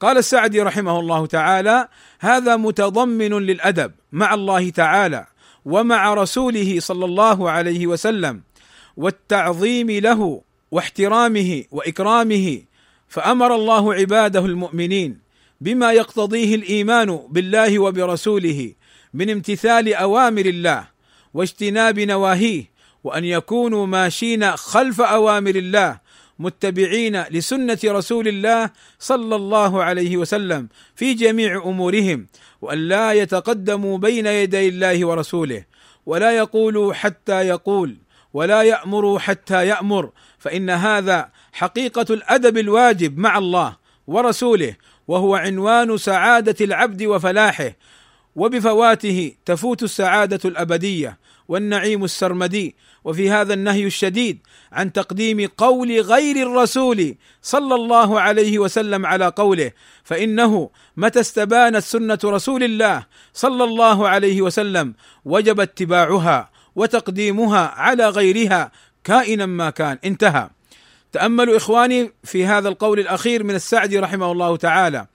قال 0.00 0.18
السعدي 0.18 0.62
رحمه 0.62 1.00
الله 1.00 1.26
تعالى 1.26 1.88
هذا 2.20 2.56
متضمن 2.56 3.32
للأدب 3.32 3.92
مع 4.12 4.34
الله 4.34 4.70
تعالى 4.70 5.26
ومع 5.64 6.14
رسوله 6.14 6.80
صلى 6.80 7.04
الله 7.04 7.50
عليه 7.50 7.86
وسلم 7.86 8.42
والتعظيم 8.96 9.90
له 9.90 10.42
واحترامه 10.70 11.64
وإكرامه 11.70 12.62
فأمر 13.08 13.54
الله 13.54 13.94
عباده 13.94 14.40
المؤمنين 14.46 15.29
بما 15.60 15.92
يقتضيه 15.92 16.54
الإيمان 16.54 17.20
بالله 17.30 17.78
وبرسوله 17.78 18.72
من 19.14 19.30
امتثال 19.30 19.94
أوامر 19.94 20.46
الله 20.46 20.88
واجتناب 21.34 21.98
نواهيه 21.98 22.70
وأن 23.04 23.24
يكونوا 23.24 23.86
ماشين 23.86 24.56
خلف 24.56 25.00
أوامر 25.00 25.54
الله 25.54 26.00
متبعين 26.38 27.22
لسنة 27.22 27.78
رسول 27.84 28.28
الله 28.28 28.70
صلى 28.98 29.36
الله 29.36 29.82
عليه 29.82 30.16
وسلم 30.16 30.68
في 30.94 31.14
جميع 31.14 31.62
أمورهم 31.64 32.26
وأن 32.62 32.78
لا 32.78 33.12
يتقدموا 33.12 33.98
بين 33.98 34.26
يدي 34.26 34.68
الله 34.68 35.06
ورسوله 35.06 35.64
ولا 36.06 36.30
يقول 36.36 36.94
حتى 36.94 37.40
يقول 37.48 37.96
ولا 38.32 38.62
يامر 38.62 39.18
حتى 39.18 39.66
يأمر 39.66 40.10
فإن 40.38 40.70
هذا 40.70 41.30
حقيقة 41.52 42.06
الأدب 42.14 42.58
الواجب 42.58 43.18
مع 43.18 43.38
الله 43.38 43.76
ورسوله 44.06 44.76
وهو 45.10 45.34
عنوان 45.34 45.96
سعادة 45.96 46.64
العبد 46.64 47.02
وفلاحه 47.02 47.72
وبفواته 48.36 49.32
تفوت 49.44 49.82
السعادة 49.82 50.40
الأبدية 50.44 51.18
والنعيم 51.48 52.04
السرمدي 52.04 52.76
وفي 53.04 53.30
هذا 53.30 53.54
النهي 53.54 53.86
الشديد 53.86 54.38
عن 54.72 54.92
تقديم 54.92 55.46
قول 55.56 56.00
غير 56.00 56.36
الرسول 56.36 57.14
صلى 57.42 57.74
الله 57.74 58.20
عليه 58.20 58.58
وسلم 58.58 59.06
على 59.06 59.26
قوله 59.26 59.70
فإنه 60.04 60.70
متى 60.96 61.20
استبانت 61.20 61.82
سنة 61.82 62.18
رسول 62.24 62.62
الله 62.62 63.06
صلى 63.32 63.64
الله 63.64 64.08
عليه 64.08 64.42
وسلم 64.42 64.94
وجب 65.24 65.60
اتباعها 65.60 66.50
وتقديمها 66.74 67.66
على 67.66 68.08
غيرها 68.08 68.72
كائنا 69.04 69.46
ما 69.46 69.70
كان 69.70 69.98
انتهى. 70.04 70.50
تاملوا 71.12 71.56
إخواني 71.56 72.12
في 72.24 72.46
هذا 72.46 72.68
القول 72.68 73.00
الأخير 73.00 73.44
من 73.44 73.54
السعدي 73.54 73.98
رحمه 73.98 74.32
الله 74.32 74.56
تعالى. 74.56 75.06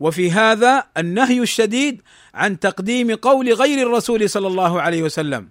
وفي 0.00 0.30
هذا 0.30 0.84
النهي 0.96 1.40
الشديد 1.40 2.02
عن 2.34 2.58
تقديم 2.58 3.14
قول 3.14 3.52
غير 3.52 3.86
الرسول 3.86 4.30
صلى 4.30 4.46
الله 4.46 4.82
عليه 4.82 5.02
وسلم. 5.02 5.48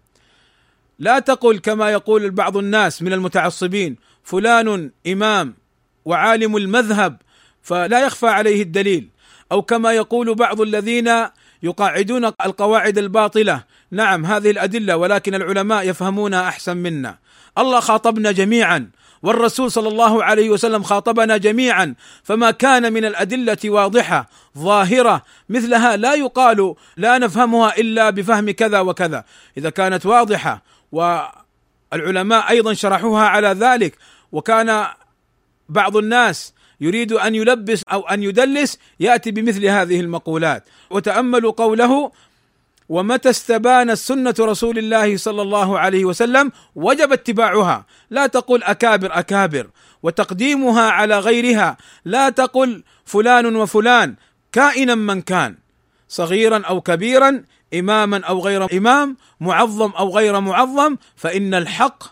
لا 0.99 1.19
تقل 1.19 1.59
كما 1.59 1.91
يقول 1.91 2.31
بعض 2.31 2.57
الناس 2.57 3.01
من 3.01 3.13
المتعصبين 3.13 3.95
فلان 4.23 4.91
إمام 5.07 5.55
وعالم 6.05 6.57
المذهب 6.57 7.21
فلا 7.61 8.05
يخفى 8.05 8.27
عليه 8.27 8.61
الدليل. 8.61 9.09
أو 9.51 9.61
كما 9.61 9.91
يقول 9.91 10.35
بعض 10.35 10.61
الذين 10.61 11.11
يقاعدون 11.63 12.25
القواعد 12.25 12.97
الباطلة 12.97 13.63
نعم 13.91 14.25
هذه 14.25 14.51
الأدلة 14.51 14.97
ولكن 14.97 15.35
العلماء 15.35 15.89
يفهمونها 15.89 16.47
أحسن 16.47 16.77
منا. 16.77 17.17
الله 17.57 17.79
خاطبنا 17.79 18.31
جميعا. 18.31 18.89
والرسول 19.23 19.71
صلى 19.71 19.87
الله 19.87 20.23
عليه 20.23 20.49
وسلم 20.49 20.83
خاطبنا 20.83 21.37
جميعا 21.37 21.95
فما 22.23 22.51
كان 22.51 22.93
من 22.93 23.05
الأدلة 23.05 23.57
واضحة 23.65 24.29
ظاهرة 24.57 25.23
مثلها 25.49 25.95
لا 25.95 26.13
يقال 26.13 26.75
لا 26.97 27.17
نفهمها 27.17 27.77
إلا 27.77 28.09
بفهم 28.09 28.51
كذا 28.51 28.79
وكذا. 28.79 29.23
إذا 29.57 29.69
كانت 29.69 30.05
واضحة 30.05 30.63
والعلماء 30.91 32.49
أيضا 32.49 32.73
شرحوها 32.73 33.27
على 33.27 33.47
ذلك 33.47 33.97
وكان 34.31 34.87
بعض 35.69 35.97
الناس 35.97 36.53
يريد 36.81 37.11
أن 37.13 37.35
يلبس 37.35 37.83
أو 37.91 38.01
أن 38.01 38.23
يدلس 38.23 38.79
يأتي 38.99 39.31
بمثل 39.31 39.65
هذه 39.65 39.99
المقولات. 39.99 40.63
وتأملوا 40.89 41.51
قوله 41.51 42.11
ومتى 42.89 43.29
استبان 43.29 43.95
سنة 43.95 44.35
رسول 44.39 44.77
الله 44.77 45.17
صلى 45.17 45.41
الله 45.41 45.79
عليه 45.79 46.05
وسلم؟ 46.05 46.51
وجب 46.75 47.11
اتباعها. 47.13 47.85
لا 48.09 48.27
تقل 48.27 48.63
أكابر 48.63 49.19
أكابر. 49.19 49.67
وتقديمها 50.03 50.89
على 50.91 51.19
غيرها. 51.19 51.77
لا 52.05 52.29
تقل 52.29 52.83
فلان 53.05 53.55
وفلان 53.55 54.15
كائنا 54.51 54.95
من 54.95 55.21
كان. 55.21 55.57
صغيرا 56.09 56.61
أو 56.65 56.81
كبيرا 56.81 57.43
إماما 57.73 58.25
أو 58.25 58.39
غير 58.39 58.77
إمام 58.77 59.17
معظم 59.39 59.91
أو 59.91 60.09
غير 60.09 60.39
معظم 60.39 60.97
فإن 61.15 61.53
الحق 61.53 62.03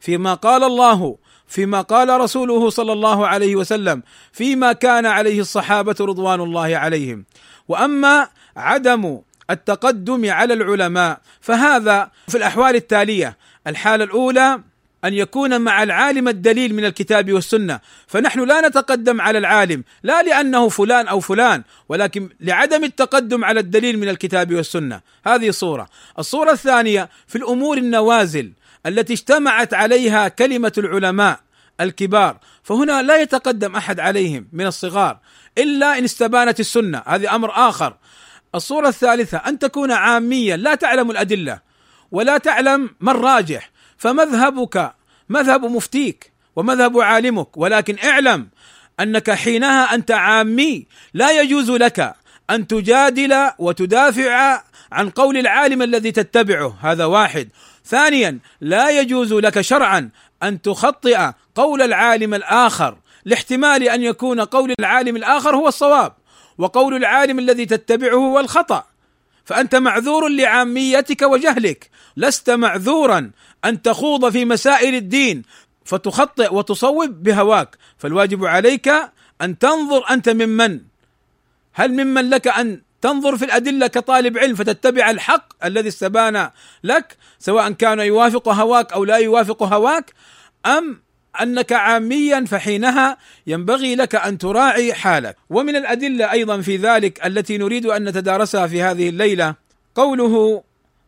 فيما 0.00 0.34
قال 0.34 0.64
الله 0.64 1.16
فيما 1.46 1.80
قال 1.80 2.20
رسوله 2.20 2.70
صلى 2.70 2.92
الله 2.92 3.26
عليه 3.26 3.56
وسلم 3.56 4.02
فيما 4.32 4.72
كان 4.72 5.06
عليه 5.06 5.40
الصحابة 5.40 5.96
رضوان 6.00 6.40
الله 6.40 6.76
عليهم. 6.76 7.24
وأما 7.68 8.28
عدم 8.56 9.20
التقدم 9.50 10.30
على 10.30 10.54
العلماء. 10.54 11.20
فهذا 11.40 12.10
في 12.28 12.36
الأحوال 12.36 12.74
التالية. 12.74 13.36
الحالة 13.66 14.04
الأولى 14.04 14.60
أن 15.04 15.14
يكون 15.14 15.60
مع 15.60 15.82
العالم 15.82 16.28
الدليل 16.28 16.74
من 16.74 16.84
الكتاب 16.84 17.32
والسنة. 17.32 17.80
فنحن 18.06 18.44
لا 18.44 18.68
نتقدم 18.68 19.20
على 19.20 19.38
العالم 19.38 19.84
لا 20.02 20.22
لأنه 20.22 20.68
فلان 20.68 21.08
أو 21.08 21.20
فلان 21.20 21.62
ولكن 21.88 22.28
لعدم 22.40 22.84
التقدم 22.84 23.44
على 23.44 23.60
الدليل 23.60 23.98
من 23.98 24.08
الكتاب 24.08 24.54
والسنة. 24.54 25.00
هذه 25.26 25.50
صورة. 25.50 25.88
الصورة 26.18 26.52
الثانية 26.52 27.08
في 27.26 27.36
الأمور 27.36 27.78
النوازل 27.78 28.52
التي 28.86 29.12
اجتمعت 29.12 29.74
عليها 29.74 30.28
كلمة 30.28 30.72
العلماء 30.78 31.40
الكبار. 31.80 32.36
فهنا 32.62 33.02
لا 33.02 33.16
يتقدم 33.16 33.76
أحد 33.76 34.00
عليهم 34.00 34.48
من 34.52 34.66
الصغار 34.66 35.18
إلا 35.58 35.98
إن 35.98 36.04
استبانت 36.04 36.60
السنة. 36.60 37.02
هذه 37.06 37.34
أمر 37.34 37.50
آخر. 37.68 37.96
الصورة 38.54 38.88
الثالثة 38.88 39.38
أن 39.38 39.58
تكون 39.58 39.92
عاميا 39.92 40.56
لا 40.56 40.74
تعلم 40.74 41.10
الأدلة 41.10 41.60
ولا 42.12 42.38
تعلم 42.38 42.90
ما 43.00 43.12
الراجح 43.12 43.70
فمذهبك 43.98 44.94
مذهب 45.28 45.64
مفتيك 45.64 46.32
ومذهب 46.56 47.00
عالمك 47.00 47.56
ولكن 47.56 47.96
اعلم 48.04 48.48
أنك 49.00 49.30
حينها 49.30 49.94
أنت 49.94 50.10
عامي 50.10 50.86
لا 51.14 51.40
يجوز 51.40 51.70
لك 51.70 52.14
أن 52.50 52.66
تجادل 52.66 53.50
وتدافع 53.58 54.62
عن 54.92 55.10
قول 55.10 55.36
العالم 55.36 55.82
الذي 55.82 56.12
تتبعه 56.12 56.76
هذا 56.80 57.04
واحد. 57.04 57.48
ثانيا 57.84 58.38
لا 58.60 59.00
يجوز 59.00 59.32
لك 59.32 59.60
شرعا 59.60 60.10
أن 60.42 60.62
تخطئ 60.62 61.30
قول 61.54 61.82
العالم 61.82 62.34
الآخر 62.34 62.96
لاحتمال 63.24 63.82
أن 63.82 64.02
يكون 64.02 64.40
قول 64.40 64.74
العالم 64.80 65.16
الآخر 65.16 65.56
هو 65.56 65.68
الصواب. 65.68 66.12
وقول 66.58 66.94
العالم 66.94 67.38
الذي 67.38 67.66
تتبعه 67.66 68.14
هو 68.14 68.40
الخطأ. 68.40 68.84
فأنت 69.44 69.74
معذور 69.74 70.28
لعاميتك 70.28 71.22
وجهلك. 71.22 71.90
لست 72.16 72.50
معذورا 72.50 73.30
أن 73.64 73.82
تخوض 73.82 74.30
في 74.30 74.44
مسائل 74.44 74.94
الدين. 74.94 75.42
فتخطئ 75.84 76.54
وتصوب 76.54 77.22
بهواك. 77.22 77.76
فالواجب 77.98 78.44
عليك 78.44 78.88
أن 79.42 79.58
تنظر 79.58 80.10
أنت 80.10 80.28
ممن. 80.28 80.80
هل 81.72 82.04
ممن 82.04 82.30
لك 82.30 82.48
أن 82.48 82.80
تنظر 83.04 83.36
في 83.36 83.44
الأدلة 83.44 83.86
كطالب 83.86 84.38
علم 84.38 84.54
فتتبع 84.54 85.10
الحق 85.10 85.64
الذي 85.64 85.88
استبان 85.88 86.50
لك 86.84 87.16
سواء 87.38 87.70
كان 87.70 88.00
يوافق 88.00 88.48
هواك 88.48 88.92
أو 88.92 89.04
لا 89.04 89.16
يوافق 89.16 89.62
هواك 89.62 90.12
أم 90.66 91.03
أنك 91.42 91.72
عاميا 91.72 92.44
فحينها 92.44 93.16
ينبغي 93.46 93.94
لك 93.94 94.14
أن 94.14 94.38
تراعي 94.38 94.94
حالك. 94.94 95.36
ومن 95.50 95.76
الأدلة 95.76 96.32
أيضا 96.32 96.60
في 96.60 96.76
ذلك 96.76 97.26
التي 97.26 97.58
نريد 97.58 97.86
أن 97.86 98.08
نتدارسها 98.08 98.66
في 98.66 98.82
هذه 98.82 99.08
الليلة 99.08 99.54
قوله 99.94 100.62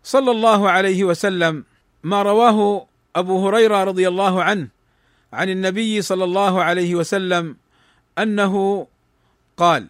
صلى 0.05 0.31
الله 0.31 0.71
عليه 0.71 1.05
وسلم 1.05 1.65
ما 2.03 2.23
رواه 2.23 2.87
أبو 3.17 3.49
هريرة 3.49 3.85
رضي 3.85 4.09
الله 4.09 4.43
عنه 4.43 4.69
عن 5.33 5.49
النبي 5.49 6.03
صلى 6.03 6.25
الله 6.25 6.63
عليه 6.63 6.95
وسلم 6.95 7.57
أنه 8.19 8.87
قال 9.57 9.87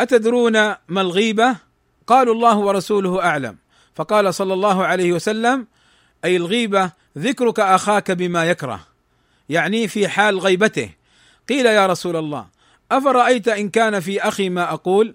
أتدرون 0.00 0.52
ما 0.88 1.00
الغيبة؟ 1.00 1.56
قالوا 2.06 2.34
الله 2.34 2.58
ورسوله 2.58 3.24
أعلم. 3.24 3.56
فقال 3.94 4.34
صلى 4.34 4.54
الله 4.54 4.86
عليه 4.86 5.12
وسلم 5.12 5.66
أي 6.24 6.36
الغيبة 6.36 6.90
ذكرك 7.18 7.60
أخاك 7.60 8.10
بما 8.10 8.44
يكره. 8.44 8.80
يعني 9.48 9.88
في 9.88 10.08
حال 10.08 10.38
غيبته. 10.38 10.90
قيل 11.48 11.66
يا 11.66 11.86
رسول 11.86 12.16
الله 12.16 12.46
أفرأيت 12.92 13.48
إن 13.48 13.68
كان 13.68 14.00
في 14.00 14.20
أخي 14.20 14.48
ما 14.48 14.72
أقول؟ 14.72 15.14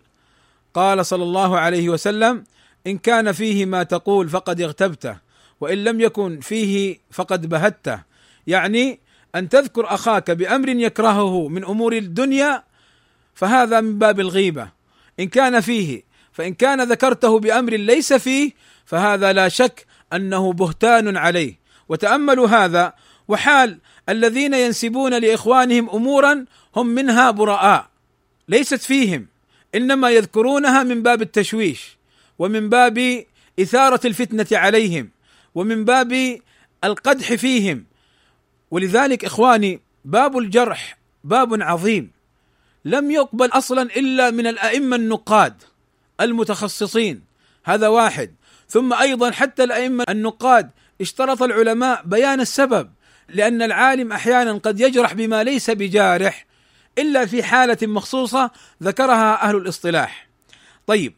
قال 0.74 1.06
صلى 1.06 1.24
الله 1.24 1.60
عليه 1.60 1.90
وسلم 1.90 2.44
إن 2.88 2.98
كان 2.98 3.32
فيه 3.32 3.66
ما 3.66 3.84
تقول 3.84 4.30
فقد 4.30 4.62
اغتبته 4.62 5.18
وإن 5.62 5.84
لم 5.84 6.02
يكن 6.02 6.40
فيه 6.40 7.00
فقد 7.12 7.50
بهته. 7.50 8.00
يعني 8.48 9.00
أن 9.36 9.50
تذكر 9.50 9.94
أخاك 9.94 10.32
بأمر 10.32 10.70
يكرهه 10.70 11.48
من 11.48 11.66
أمور 11.66 11.94
الدنيا 11.94 12.64
فهذا 13.36 13.82
من 13.82 14.00
باب 14.00 14.20
الغيبة. 14.20 14.70
إن 15.20 15.28
كان 15.28 15.62
فيه 15.62 16.04
فإن 16.32 16.54
كان 16.54 16.82
ذكرته 16.82 17.40
بأمر 17.40 17.74
ليس 17.74 18.14
فيه 18.14 18.52
فهذا 18.86 19.34
لا 19.34 19.50
شك 19.50 19.86
أنه 20.14 20.54
بهتان 20.54 21.18
عليه. 21.18 21.60
وتأملوا 21.90 22.48
هذا 22.48 22.94
وحال 23.28 23.80
الذين 24.10 24.54
ينسبون 24.54 25.14
لإخوانهم 25.14 25.90
امورا 25.90 26.46
هم 26.76 26.88
منها 26.88 27.32
براء 27.32 27.88
ليست 28.48 28.82
فيهم 28.82 29.28
إنما 29.76 30.10
يذكرونها 30.10 30.84
من 30.84 31.04
باب 31.04 31.22
التشويش 31.22 31.98
ومن 32.40 32.70
باب 32.70 33.26
إثارة 33.60 34.08
الفتنة 34.08 34.48
عليهم 34.52 35.10
ومن 35.56 35.86
باب 35.86 36.40
القدح 36.84 37.34
فيهم. 37.34 37.86
ولذلك 38.72 39.26
إخواني 39.26 39.80
باب 40.06 40.38
الجرح 40.38 40.98
باب 41.24 41.62
عظيم 41.62 42.12
لم 42.86 43.12
يقبل 43.12 43.48
أصلا 43.48 43.82
إلا 43.82 44.32
من 44.32 44.48
الأئمة 44.48 44.96
النقاد 44.96 45.64
المتخصصين 46.22 47.22
هذا 47.64 47.88
واحد. 47.88 48.36
ثم 48.70 48.94
أيضا 48.94 49.32
حتى 49.32 49.64
الأئمة 49.64 50.04
النقاد 50.10 50.70
اشترط 51.02 51.44
العلماء 51.44 52.02
بيان 52.06 52.42
السبب 52.42 52.90
لأن 53.34 53.62
العالم 53.62 54.12
أحيانا 54.12 54.54
قد 54.54 54.80
يجرح 54.80 55.14
بما 55.14 55.44
ليس 55.44 55.70
بجارح 55.70 56.46
إلا 56.98 57.26
في 57.26 57.44
حالة 57.44 57.78
مخصوصة 57.82 58.52
ذكرها 58.84 59.44
أهل 59.44 59.56
الاصطلاح. 59.56 60.28
طيب 60.88 61.14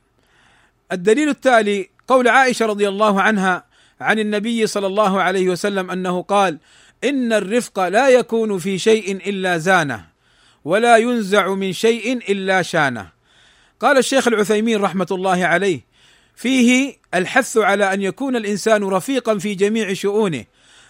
الدليل 0.91 1.30
التالي 1.30 1.89
قول 2.08 2.28
عائشة 2.28 2.65
رضي 2.65 2.88
الله 2.88 3.21
عنها 3.21 3.65
عن 4.01 4.19
النبي 4.19 4.67
صلى 4.67 4.88
الله 4.88 5.21
عليه 5.21 5.49
وسلم 5.49 5.91
أنه 5.91 6.21
قال: 6.21 6.58
إن 7.04 7.34
الرفق 7.34 7.88
لا 7.88 8.10
يكون 8.10 8.58
في 8.58 8.78
شيء 8.78 9.30
إلا 9.30 9.58
زانة 9.58 10.06
ولا 10.65 10.97
ينزع 10.97 11.54
من 11.54 11.73
شيء 11.73 12.17
إلا 12.32 12.62
شانة. 12.62 13.10
قال 13.80 13.97
الشيخ 13.97 14.28
العثيمين 14.28 14.82
رحمة 14.82 15.08
الله 15.12 15.45
عليه: 15.45 15.82
فيه 16.36 16.97
الحث 17.13 17.58
على 17.58 17.93
أن 17.93 18.01
يكون 18.01 18.36
الإنسان 18.36 18.84
رفيقا 18.84 19.38
في 19.38 19.56
جميع 19.56 19.93
شؤونه، 19.93 20.45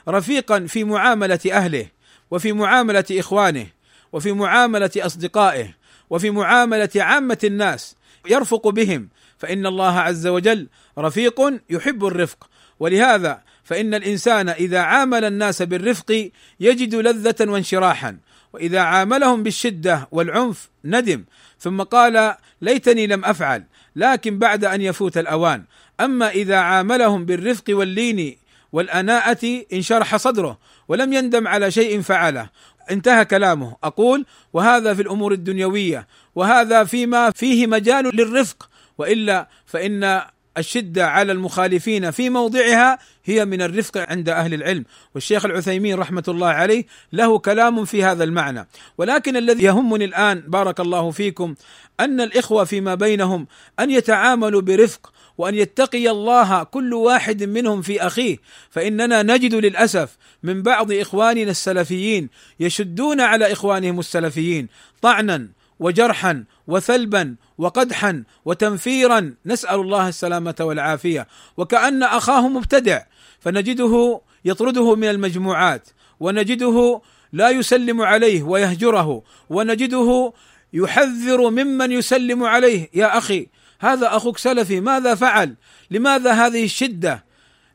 رفيقا 0.09 0.59
في 0.59 0.83
معاملة 0.83 1.39
أهله، 1.51 1.87
وفي 2.31 2.53
معاملة 2.53 3.05
إخوانه، 3.11 3.67
وفي 4.13 4.31
معاملة 4.31 4.91
أصدقائه، 4.97 5.75
وفي 6.09 6.31
معاملة 6.31 6.89
عامة 6.95 7.39
الناس، 7.43 7.95
يرفق 8.29 8.67
بهم، 8.67 9.09
فإن 9.37 9.65
الله 9.65 9.99
عز 9.99 10.27
وجل 10.27 10.67
رفيق 10.97 11.41
يحب 11.69 12.05
الرفق، 12.05 12.49
ولهذا 12.79 13.41
فإن 13.63 13.93
الإنسان 13.93 14.49
إذا 14.49 14.79
عامل 14.79 15.25
الناس 15.25 15.61
بالرفق 15.61 16.29
يجد 16.59 16.95
لذة 16.95 17.51
وانشراحا. 17.51 18.17
وإذا 18.53 18.79
عاملهم 18.79 19.43
بالشدة 19.43 20.07
والعنف 20.11 20.69
ندم. 20.85 21.23
ثم 21.59 21.81
قال 21.81 22.35
ليتني 22.61 23.07
لم 23.07 23.25
أفعل 23.25 23.63
لكن 23.95 24.39
بعد 24.39 24.65
أن 24.65 24.81
يفوت 24.81 25.17
الأوان. 25.17 25.63
أما 25.99 26.29
إذا 26.29 26.55
عاملهم 26.55 27.25
بالرفق 27.25 27.63
واللين 27.69 28.37
والأناءة 28.75 29.63
انشرح 29.73 30.15
صدره 30.15 30.57
ولم 30.87 31.13
يندم 31.13 31.47
على 31.47 31.71
شيء 31.71 32.01
فعله. 32.01 32.49
انتهى 32.91 33.25
كلامه. 33.25 33.75
أقول 33.83 34.25
وهذا 34.53 34.93
في 34.93 35.01
الأمور 35.01 35.31
الدنيوية 35.31 36.07
وهذا 36.35 36.83
فيما 36.83 37.31
فيه 37.31 37.67
مجال 37.67 38.15
للرفق 38.15 38.69
وإلا 38.97 39.47
فإن 39.65 40.21
الشدة 40.57 41.07
على 41.07 41.31
المخالفين 41.31 42.11
في 42.11 42.29
موضعها 42.29 42.99
هي 43.25 43.45
من 43.45 43.61
الرفق 43.61 43.97
عند 43.97 44.29
أهل 44.29 44.53
العلم، 44.53 44.85
والشيخ 45.15 45.45
العثيمين 45.45 45.95
رحمة 45.95 46.23
الله 46.27 46.47
عليه 46.47 46.85
له 47.13 47.39
كلام 47.39 47.85
في 47.85 48.03
هذا 48.03 48.23
المعنى، 48.23 48.67
ولكن 48.97 49.37
الذي 49.37 49.63
يهمني 49.63 50.05
الآن 50.05 50.39
بارك 50.39 50.79
الله 50.79 51.11
فيكم 51.11 51.55
أن 51.99 52.21
الإخوة 52.21 52.63
فيما 52.63 52.95
بينهم 52.95 53.47
أن 53.79 53.91
يتعاملوا 53.91 54.61
برفق 54.61 55.13
وأن 55.37 55.55
يتقي 55.55 56.09
الله 56.09 56.63
كل 56.63 56.93
واحد 56.93 57.43
منهم 57.43 57.81
في 57.81 58.01
أخيه. 58.01 58.37
فإننا 58.69 59.23
نجد 59.23 59.55
للأسف 59.55 60.17
من 60.43 60.61
بعض 60.61 60.91
إخواننا 60.91 61.51
السلفيين 61.51 62.29
يشدون 62.59 63.21
على 63.21 63.51
إخوانهم 63.51 63.99
السلفيين 63.99 64.67
طعنا 65.01 65.47
وجرحا 65.79 66.43
وثلبا 66.67 67.35
وقدحا 67.57 68.23
وتنفيرا 68.45 69.33
نسأل 69.45 69.79
الله 69.79 70.09
السلامة 70.09 70.55
والعافية 70.59 71.27
وكأن 71.57 72.03
أخاه 72.03 72.47
مبتدع 72.47 73.01
فنجده 73.39 74.21
يطرده 74.45 74.95
من 74.95 75.09
المجموعات 75.09 75.89
ونجده 76.19 77.01
لا 77.33 77.49
يسلم 77.49 78.01
عليه 78.01 78.43
ويهجره 78.43 79.23
ونجده 79.49 80.33
يحذر 80.73 81.49
ممن 81.49 81.91
يسلم 81.91 82.43
عليه 82.43 82.89
يا 82.93 83.17
أخي 83.17 83.47
هذا 83.79 84.15
أخوك 84.15 84.37
سلفي 84.37 84.81
ماذا 84.81 85.15
فعل؟ 85.15 85.55
لماذا 85.91 86.31
هذه 86.31 86.63
الشدة؟ 86.63 87.25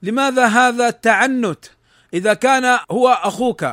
لماذا 0.03 0.47
هذا 0.47 0.89
التعنت؟ 0.89 1.65
إذا 2.15 2.35
كان 2.35 2.79
هو 2.91 3.09
أخوك 3.09 3.67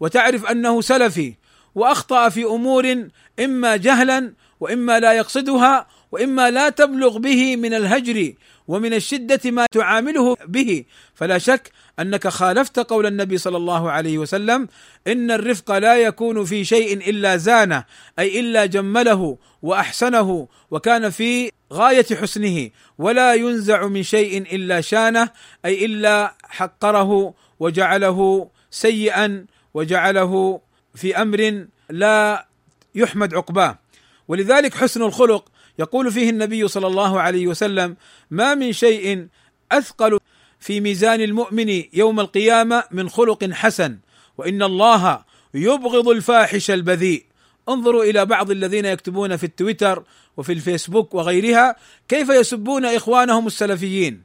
وتعرف 0.00 0.46
أنه 0.46 0.80
سلفي 0.80 1.34
وأخطأ 1.74 2.28
في 2.28 2.44
أمور 2.44 3.08
إما 3.40 3.76
جهلا 3.76 4.32
وإما 4.60 5.00
لا 5.00 5.12
يقصدها 5.12 5.86
وإما 6.12 6.50
لا 6.50 6.68
تبلغ 6.68 7.18
به 7.18 7.56
من 7.56 7.74
الهجر 7.74 8.32
ومن 8.68 8.94
الشدة 8.94 9.50
ما 9.50 9.66
تعامله 9.72 10.36
به. 10.46 10.84
فلا 11.14 11.38
شك 11.38 11.72
أنك 12.00 12.28
خالفت 12.28 12.78
قول 12.78 13.06
النبي 13.06 13.38
صلى 13.38 13.56
الله 13.56 13.90
عليه 13.90 14.18
وسلم 14.18 14.68
إن 15.06 15.30
الرفق 15.30 15.78
لا 15.78 15.96
يكون 15.96 16.44
في 16.44 16.64
شيء 16.64 17.10
إلا 17.10 17.36
زانه 17.36 17.84
أي 18.18 18.40
إلا 18.40 18.66
جمله 18.66 19.38
وأحسنه 19.62 20.48
وكان 20.70 21.10
في 21.10 21.50
غاية 21.72 22.06
حسنه 22.20 22.70
ولا 22.98 23.34
ينزع 23.34 23.86
من 23.86 24.02
شيء 24.02 24.54
إلا 24.54 24.80
شانه 24.80 25.28
أي 25.64 25.84
إلا 25.84 26.34
حقره 26.42 27.34
وجعله 27.60 28.48
سيئا 28.70 29.46
وجعله 29.74 30.60
في 30.94 31.16
أمر 31.22 31.66
لا 31.90 32.46
يحمد 32.94 33.34
عقباه. 33.34 33.83
ولذلك 34.28 34.74
حسن 34.74 35.02
الخلق 35.02 35.48
يقول 35.78 36.12
فيه 36.12 36.30
النبي 36.30 36.68
صلى 36.68 36.86
الله 36.86 37.20
عليه 37.20 37.46
وسلم 37.46 37.96
ما 38.30 38.54
من 38.54 38.72
شيء 38.72 39.26
أثقل 39.72 40.18
في 40.60 40.80
ميزان 40.80 41.20
المؤمن 41.20 41.84
يوم 41.92 42.20
القيامة 42.20 42.84
من 42.90 43.08
خلق 43.08 43.50
حسن 43.52 43.98
وإن 44.38 44.62
الله 44.62 45.24
يبغض 45.54 46.08
الفاحش 46.08 46.70
البذيء. 46.70 47.24
انظروا 47.68 48.04
إلى 48.04 48.26
بعض 48.26 48.50
الذين 48.50 48.84
يكتبون 48.84 49.36
في 49.36 49.44
التويتر 49.44 50.04
وفي 50.36 50.52
الفيسبوك 50.52 51.14
وغيرها 51.14 51.76
كيف 52.08 52.28
يسبون 52.28 52.84
إخوانهم 52.84 53.46
السلفيين؟ 53.46 54.22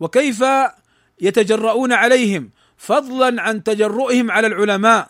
وكيف 0.00 0.44
يتجرؤون 1.20 1.92
عليهم؟ 1.92 2.50
فضلا 2.76 3.42
عن 3.42 3.62
تجرؤهم 3.62 4.30
على 4.30 4.46
العلماء 4.46 5.08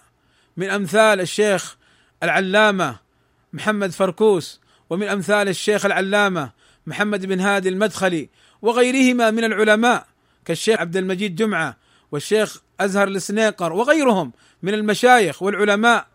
من 0.56 0.70
أمثال 0.70 1.20
الشيخ 1.20 1.76
العلامة 2.22 3.07
محمد 3.52 3.90
فركوس 3.90 4.60
ومن 4.90 5.08
أمثال 5.08 5.48
الشيخ 5.48 5.86
العلامة 5.86 6.50
محمد 6.86 7.26
بن 7.26 7.40
هادي 7.40 7.68
المدخلي 7.68 8.28
وغيرهما 8.62 9.30
من 9.30 9.44
العلماء 9.44 10.06
كالشيخ 10.44 10.80
عبد 10.80 10.96
المجيد 10.96 11.36
جمعة 11.36 11.76
والشيخ 12.12 12.62
أزهر 12.80 13.08
السنيقر 13.08 13.72
وغيرهم 13.72 14.32
من 14.62 14.74
المشايخ 14.74 15.42
والعلماء. 15.42 16.06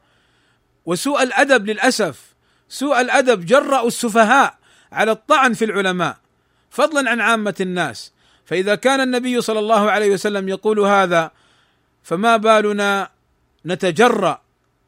وسوء 0.86 1.24
الأدب 1.24 1.66
للأسف 1.66 2.34
سوء 2.70 3.02
الأدب 3.02 3.46
جرأوا 3.46 3.88
السفهاء 3.88 4.58
على 4.92 5.12
الطعن 5.12 5.54
في 5.54 5.66
العلماء 5.66 6.18
فضلا 6.70 7.12
عن 7.12 7.22
عامة 7.22 7.56
الناس. 7.62 8.14
فإذا 8.46 8.76
كان 8.76 9.02
النبي 9.02 9.42
صلى 9.42 9.60
الله 9.60 9.92
عليه 9.92 10.12
وسلم 10.12 10.50
يقول 10.50 10.80
هذا 10.80 11.32
فما 12.04 12.38
بالنا 12.38 13.10
نتجرأ 13.66 14.42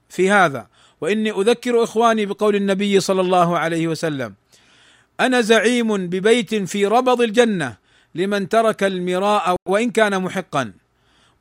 في 0.10 0.32
هذا. 0.32 0.68
وإني 1.02 1.32
أذكر 1.32 1.84
إخواني 1.84 2.26
بقول 2.26 2.56
النبي 2.56 3.00
صلى 3.00 3.22
الله 3.22 3.58
عليه 3.58 3.88
وسلم 3.88 4.34
أنا 5.20 5.42
زعيم 5.42 6.08
ببيت 6.08 6.56
في 6.56 6.86
ربض 6.86 7.22
الجنة 7.22 7.78
لمن 8.16 8.50
ترك 8.50 8.84
المراء 8.84 9.56
وإن 9.68 9.92
كان 9.92 10.22
محقا 10.22 10.74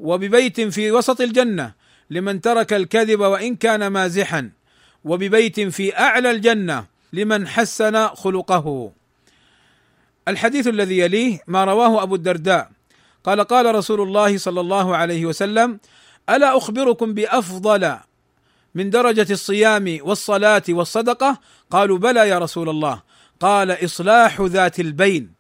وببيت 0.01 0.61
في 0.61 0.91
وسط 0.91 1.21
الجنة 1.21 1.73
لمن 2.11 2.41
ترك 2.41 2.73
الكذب 2.73 3.21
وإن 3.21 3.57
كان 3.57 3.87
مازحا 3.87 4.51
وببيت 5.05 5.61
في 5.61 5.99
أعلى 5.99 6.31
الجنة 6.31 6.87
لمن 7.13 7.49
حسن 7.49 8.07
خلقه. 8.09 8.93
الحديث 10.29 10.67
الذي 10.67 10.99
يليه 10.99 11.39
ما 11.47 11.65
رواه 11.65 12.03
أبو 12.03 12.15
الدرداء 12.15 12.71
قال 13.25 13.41
قال 13.41 13.75
رسول 13.75 14.01
الله 14.01 14.39
صلى 14.39 14.61
الله 14.61 14.97
عليه 14.97 15.27
وسلم 15.27 15.81
ألا 16.31 16.57
أخبركم 16.57 17.15
بأفضل 17.15 17.97
من 18.75 18.91
درجة 18.91 19.27
الصيام 19.31 19.99
والصلاة 20.03 20.63
والصدقة؟ 20.69 21.41
قالوا 21.71 21.99
بلى 21.99 22.29
يا 22.29 22.39
رسول 22.39 22.69
الله. 22.69 23.03
قال 23.41 23.85
إصلاح 23.85 24.41
ذات 24.41 24.81
البين. 24.81 25.33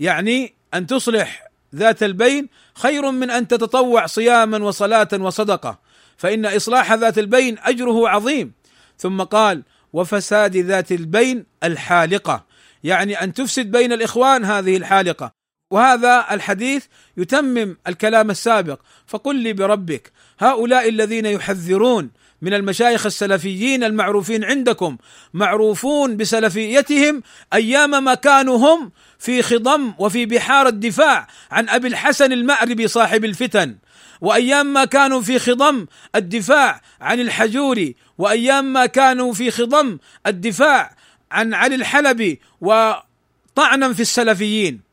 يعني 0.00 0.54
أن 0.74 0.86
تصلح 0.86 1.48
ذات 1.74 2.02
البين 2.02 2.48
خير 2.74 3.10
من 3.10 3.30
أن 3.30 3.48
تتطوع 3.48 4.06
صياما 4.06 4.58
وصلاة 4.58 5.08
وصدقة 5.12 5.78
فإن 6.16 6.46
إصلاح 6.46 6.92
ذات 6.92 7.18
البين 7.18 7.58
أجره 7.58 8.08
عظيم. 8.08 8.52
ثم 8.98 9.22
قال 9.22 9.62
وفساد 9.92 10.56
ذات 10.56 10.92
البين 10.92 11.46
الحالقة. 11.64 12.44
يعني 12.84 13.22
أن 13.22 13.34
تفسد 13.34 13.70
بين 13.70 13.92
الإخوان 13.92 14.44
هذه 14.44 14.76
الحالقة. 14.76 15.32
وهذا 15.70 16.26
الحديث 16.30 16.86
يتمم 17.16 17.76
الكلام 17.86 18.30
السابق. 18.30 18.80
فقل 19.06 19.36
لي 19.36 19.52
بربك 19.52 20.12
هؤلاء 20.38 20.88
الذين 20.88 21.26
يحذرون 21.26 22.10
من 22.42 22.54
المشايخ 22.54 23.06
السلفيين 23.06 23.84
المعروفين 23.84 24.44
عندكم 24.44 24.96
معروفون 25.34 26.16
بسلفيتهم 26.16 27.22
أيام 27.52 28.04
ما 28.04 28.14
كانوا 28.14 28.56
هم 28.56 28.92
في 29.18 29.42
خضم 29.42 29.94
وفي 29.98 30.26
بحار 30.26 30.68
الدفاع 30.68 31.26
عن 31.50 31.68
أبي 31.68 31.88
الحسن 31.88 32.32
المأربي 32.32 32.88
صاحب 32.88 33.24
الفتن 33.24 33.76
وأيام 34.20 34.72
ما 34.72 34.84
كانوا 34.84 35.20
في 35.20 35.38
خضم 35.38 35.86
الدفاع 36.14 36.80
عن 37.00 37.20
الحجوري 37.20 37.96
وأيام 38.18 38.72
ما 38.72 38.86
كانوا 38.86 39.32
في 39.32 39.50
خضم 39.50 39.98
الدفاع 40.26 40.96
عن 41.32 41.54
علي 41.54 41.74
الحلبي 41.74 42.40
وطعنا 42.60 43.92
في 43.92 44.00
السلفيين. 44.00 44.88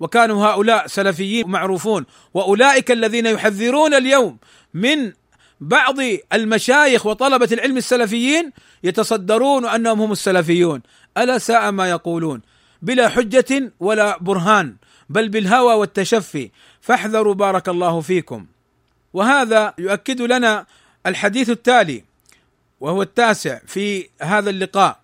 وكانوا 0.00 0.46
هؤلاء 0.46 0.86
سلفيين 0.86 1.48
معروفون 1.48 2.06
وأولئك 2.34 2.90
الذين 2.90 3.26
يحذرون 3.26 3.94
اليوم 3.94 4.38
من 4.74 5.12
بعض 5.60 5.96
المشايخ 6.32 7.06
وطلبة 7.06 7.48
العلم 7.52 7.76
السلفيين 7.76 8.52
يتصدرون 8.84 9.66
أنهم 9.66 10.00
هم 10.00 10.12
السلفيون. 10.12 10.82
ألا 11.18 11.38
ساء 11.38 11.70
ما 11.70 11.90
يقولون. 11.90 12.42
بلا 12.82 13.08
حجة 13.08 13.72
ولا 13.80 14.18
برهان 14.18 14.76
بل 15.08 15.28
بالهوى 15.28 15.74
والتشفي. 15.74 16.50
فاحذروا 16.80 17.34
بارك 17.34 17.68
الله 17.68 18.00
فيكم. 18.00 18.46
وهذا 19.12 19.74
يؤكد 19.78 20.22
لنا 20.22 20.66
الحديث 21.06 21.50
التالي 21.50 22.04
وهو 22.80 23.02
التاسع 23.02 23.58
في 23.66 24.08
هذا 24.20 24.50
اللقاء 24.50 25.00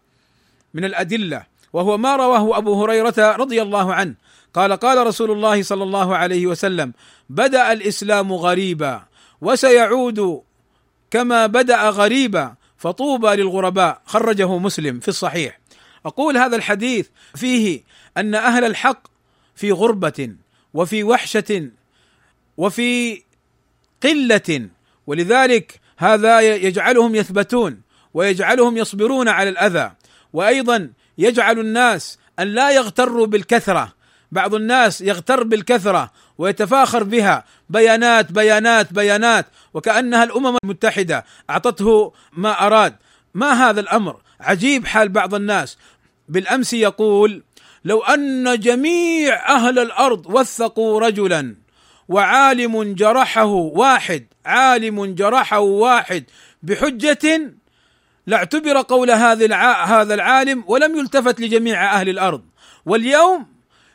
من 0.75 0.85
الأدلة 0.85 1.47
وهو 1.73 1.99
ما 1.99 2.17
رواه 2.17 2.59
أبو 2.59 2.85
هريرة 2.85 3.37
رضي 3.37 3.63
الله 3.63 3.95
عنه. 3.95 4.15
قال 4.55 4.73
قال 4.73 5.07
رسول 5.07 5.31
الله 5.31 5.63
صلى 5.63 5.83
الله 5.83 6.17
عليه 6.17 6.47
وسلم 6.47 6.93
بدأ 7.29 7.73
الإسلام 7.73 8.33
غريبا. 8.33 9.03
وسيعود 9.45 10.43
كما 11.11 11.47
بدأ 11.47 11.91
غريبا 11.91 12.55
فطوبى 12.77 13.29
للغرباء. 13.29 14.03
خرجه 14.07 14.59
مسلم 14.59 15.01
في 15.01 15.09
الصحيح. 15.09 15.61
أقول 16.07 16.37
هذا 16.37 16.57
الحديث 16.57 17.09
فيه 17.35 17.83
أن 18.17 18.35
أهل 18.35 18.65
الحق 18.65 19.07
في 19.55 19.73
غربة 19.73 20.37
وفي 20.75 21.05
وحشة 21.05 21.71
وفي 22.57 23.23
قلة 24.03 24.69
ولذلك 25.07 25.81
هذا 25.97 26.41
يجعلهم 26.41 27.15
يثبتون 27.15 27.81
ويجعلهم 28.15 28.77
يصبرون 28.77 29.29
على 29.29 29.49
الأذى. 29.49 29.93
وأيضا 30.33 30.91
يجعل 31.19 31.59
الناس 31.59 32.19
أن 32.39 32.47
لا 32.47 32.71
يغتروا 32.71 33.27
بالكثرة. 33.27 33.93
بعض 34.33 34.55
الناس 34.55 35.01
يغتر 35.01 35.43
بالكثرة 35.43 36.13
ويتفاخر 36.39 37.05
بها. 37.05 37.45
بيانات 37.69 38.33
بيانات 38.33 38.93
بيانات. 38.93 39.47
وكأنها 39.75 40.25
الأمم 40.25 40.57
المتحدة. 40.65 41.25
أعطته 41.51 42.13
ما 42.33 42.67
أراد. 42.67 42.97
ما 43.35 43.53
هذا 43.53 43.81
الأمر؟ 43.81 44.21
عجيب 44.41 44.87
حال 44.87 45.09
بعض 45.09 45.35
الناس. 45.35 45.79
بالأمس 46.29 46.73
يقول 46.73 47.43
لو 47.85 48.03
أن 48.03 48.61
جميع 48.61 49.49
أهل 49.57 49.79
الأرض 49.79 50.27
وثقوا 50.27 51.01
رجلا 51.01 51.57
وعالم 52.09 52.95
جرحه 52.95 53.45
واحد 53.53 54.27
عالم 54.47 55.15
جرحه 55.15 55.59
واحد 55.59 56.25
بحجة 56.63 57.53
لاعتبر 58.27 58.81
قول 58.81 59.11
هذا 59.11 59.57
هذا 59.85 60.15
العالم 60.15 60.65
ولم 60.67 60.97
يلتفت 60.99 61.41
لجميع 61.41 61.95
أهل 62.01 62.09
الأرض. 62.09 62.43
واليوم 62.87 63.47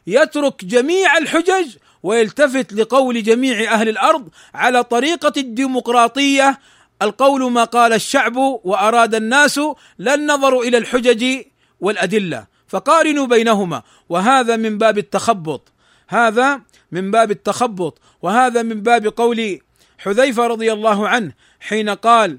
يترك 0.08 0.66
جميع 0.66 1.18
الحجج 1.18 1.76
ويلتفت 2.04 2.74
لقول 2.74 3.24
جميع 3.24 3.74
أهل 3.74 3.90
الأرض 3.90 4.30
على 4.54 4.84
طريقة 4.84 5.34
الديمقراطية. 5.38 6.60
القول 7.02 7.52
ما 7.52 7.64
قال 7.64 7.94
الشعب 7.94 8.38
وأراد 8.38 9.16
الناس 9.16 9.60
لا 9.98 10.14
النظر 10.14 10.60
إلى 10.60 10.78
الحجج 10.78 11.44
والأدلة. 11.80 12.48
فقارنوا 12.68 13.28
بينهما. 13.28 13.84
وهذا 14.10 14.56
من 14.56 14.78
باب 14.78 14.98
التخبط. 14.98 15.72
هذا 16.08 16.62
من 16.92 17.12
باب 17.12 17.32
التخبط. 17.32 18.02
وهذا 18.22 18.62
من 18.62 18.82
باب 18.82 19.08
قول 19.08 19.60
حذيفة 19.98 20.48
رضي 20.48 20.74
الله 20.74 21.08
عنه 21.08 21.32
حين 21.60 21.90
قال 21.90 22.38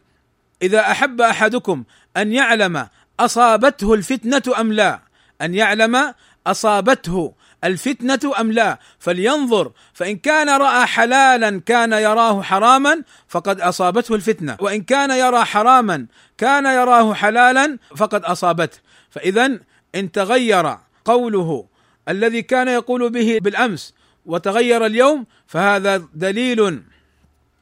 إذا 0.63 0.81
أحب 0.81 1.21
أحدكم 1.21 1.85
أن 2.17 2.33
يعلم 2.33 2.87
أصابته 3.21 3.95
الفتنة 3.95 4.61
أم 4.61 4.73
لا؟ 4.73 5.01
أن 5.43 5.55
يعلم 5.55 6.15
أصابته 6.47 7.33
الفتنة 7.65 8.41
أم 8.41 8.53
لا؟ 8.53 8.79
فلينظر. 8.99 9.73
فإن 9.93 10.17
كان 10.17 10.49
رأى 10.49 10.87
حلالا 10.87 11.61
كان 11.67 11.93
يراه 11.93 12.43
حراما 12.43 13.03
فقد 13.29 13.61
أصابته 13.61 14.15
الفتنة. 14.15 14.57
وإن 14.61 14.83
كان 14.83 15.11
يرى 15.11 15.45
حراما 15.45 16.07
كان 16.39 16.67
يراه 16.67 17.15
حلالا 17.15 17.79
فقد 17.97 18.25
أصابته. 18.25 18.79
فاذا 19.11 19.59
إن 19.95 20.13
تغير 20.13 20.77
قوله 21.05 21.67
الذي 22.09 22.43
كان 22.43 22.69
يقول 22.69 23.11
به 23.11 23.39
بالأمس 23.43 23.95
وتغير 24.27 24.87
اليوم 24.87 25.27
فهذا 25.47 26.03
دليل 26.15 26.83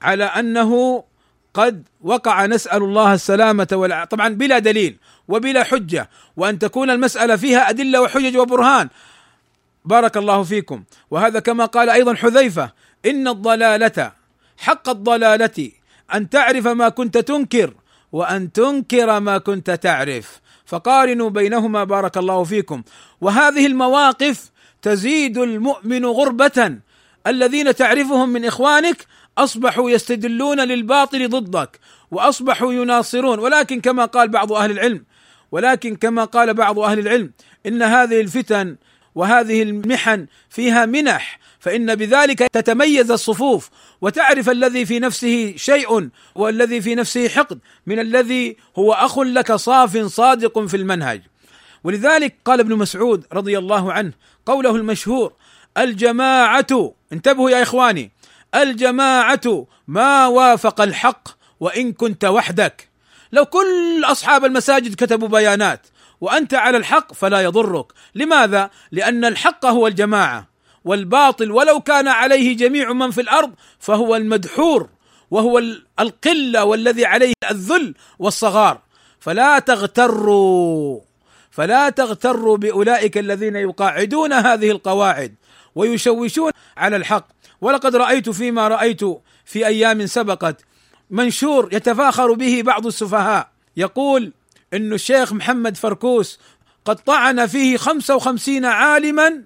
على 0.02 0.24
أنه 0.24 1.04
قد 1.54 1.82
وقع 2.00 2.46
نسأل 2.46 2.82
الله 2.82 3.14
السلامة 3.14 3.68
والع... 3.72 4.04
طبعا 4.04 4.28
بلا 4.28 4.58
دليل 4.58 4.96
وبلا 5.28 5.64
حجة. 5.64 6.10
وأن 6.36 6.58
تكون 6.58 6.90
المسألة 6.90 7.36
فيها 7.36 7.70
أدلة 7.70 8.00
وحجج 8.00 8.36
وبرهان. 8.36 8.88
بارك 9.88 10.16
الله 10.16 10.42
فيكم. 10.42 10.84
وهذا 11.10 11.40
كما 11.40 11.64
قال 11.64 11.90
أيضا 11.90 12.14
حذيفة 12.14 12.72
إن 13.06 13.28
الضلالة 13.28 14.12
حق 14.58 14.88
الضلالة 14.88 15.70
أن 16.14 16.30
تعرف 16.30 16.66
ما 16.66 16.88
كنت 16.88 17.18
تنكر 17.18 17.74
وأن 18.12 18.52
تنكر 18.52 19.20
ما 19.20 19.38
كنت 19.38 19.70
تعرف. 19.70 20.40
فقارنوا 20.66 21.30
بينهما 21.30 21.84
بارك 21.84 22.18
الله 22.18 22.44
فيكم. 22.44 22.82
وهذه 23.20 23.66
المواقف 23.66 24.50
تزيد 24.82 25.38
المؤمن 25.38 26.04
غربة. 26.06 26.78
الذين 27.26 27.74
تعرفهم 27.74 28.28
من 28.28 28.44
إخوانك 28.44 29.06
أصبحوا 29.38 29.90
يستدلون 29.90 30.60
للباطل 30.60 31.28
ضدك 31.28 31.78
وأصبحوا 32.10 32.72
يناصرون. 32.72 33.38
ولكن 33.38 33.80
كما 33.80 34.04
قال 34.04 34.28
بعض 34.28 34.52
أهل 34.52 34.70
العلم 34.70 35.04
ولكن 35.52 35.96
كما 35.96 36.24
قال 36.24 36.54
بعض 36.54 36.78
أهل 36.78 36.98
العلم 36.98 37.32
إن 37.66 37.82
هذه 37.82 38.20
الفتن 38.20 38.76
وهذه 39.18 39.62
المحن 39.62 40.26
فيها 40.50 40.86
منح 40.86 41.38
فإن 41.60 41.94
بذلك 41.94 42.38
تتميز 42.38 43.10
الصفوف 43.10 43.70
وتعرف 44.00 44.50
الذي 44.50 44.86
في 44.86 44.98
نفسه 44.98 45.54
شيء 45.56 46.08
والذي 46.34 46.80
في 46.80 46.94
نفسه 46.94 47.28
حقد 47.28 47.58
من 47.86 47.98
الذي 47.98 48.56
هو 48.78 48.92
أخ 48.92 49.18
لك 49.18 49.52
صاف 49.52 49.96
صادق 49.96 50.58
في 50.58 50.76
المنهج. 50.76 51.22
ولذلك 51.84 52.36
قال 52.44 52.60
ابن 52.60 52.76
مسعود 52.76 53.26
رضي 53.32 53.58
الله 53.58 53.92
عنه 53.92 54.12
قوله 54.46 54.76
المشهور 54.76 55.32
الجماعة 55.78 56.94
انتبهوا 57.12 57.50
يا 57.50 57.62
إخواني 57.62 58.10
الجماعة 58.54 59.66
ما 59.88 60.26
وافق 60.26 60.80
الحق 60.80 61.28
وإن 61.60 61.92
كنت 61.92 62.24
وحدك. 62.24 62.88
لو 63.32 63.44
كل 63.44 64.04
أصحاب 64.04 64.44
المساجد 64.44 64.94
كتبوا 64.94 65.28
بيانات 65.28 65.86
وأنت 66.20 66.54
على 66.54 66.76
الحق 66.76 67.12
فلا 67.12 67.40
يضرك. 67.40 67.86
لماذا؟ 68.14 68.70
لأن 68.92 69.24
الحق 69.24 69.66
هو 69.66 69.86
الجماعة 69.86 70.48
والباطل 70.84 71.50
ولو 71.52 71.80
كان 71.80 72.08
عليه 72.08 72.56
جميع 72.56 72.92
من 72.92 73.10
في 73.10 73.20
الأرض 73.20 73.52
فهو 73.78 74.16
المدحور 74.16 74.88
وهو 75.30 75.62
القلة 76.00 76.64
والذي 76.64 77.06
عليه 77.06 77.32
الذل 77.50 77.94
والصغار. 78.18 78.80
فلا 79.20 79.58
تغتروا 79.58 81.00
فلا 81.50 81.90
تغتروا 81.90 82.56
بأولئك 82.56 83.18
الذين 83.18 83.56
يقاعدون 83.56 84.32
هذه 84.32 84.70
القواعد 84.70 85.34
ويشوشون 85.74 86.52
على 86.76 86.96
الحق. 86.96 87.26
ولقد 87.60 87.96
رأيت 87.96 88.30
فيما 88.30 88.68
رأيت 88.68 89.00
في 89.44 89.66
أيام 89.66 90.06
سبقت 90.06 90.64
منشور 91.10 91.68
يتفاخر 91.72 92.32
به 92.32 92.62
بعض 92.62 92.86
السفهاء 92.86 93.48
يقول 93.76 94.32
أن 94.74 94.92
الشيخ 94.92 95.32
محمد 95.32 95.76
فركوس 95.76 96.40
قد 96.84 96.96
طعن 96.96 97.46
فيه 97.46 97.76
خمسة 97.76 98.16
وخمسين 98.16 98.64
عالما 98.64 99.42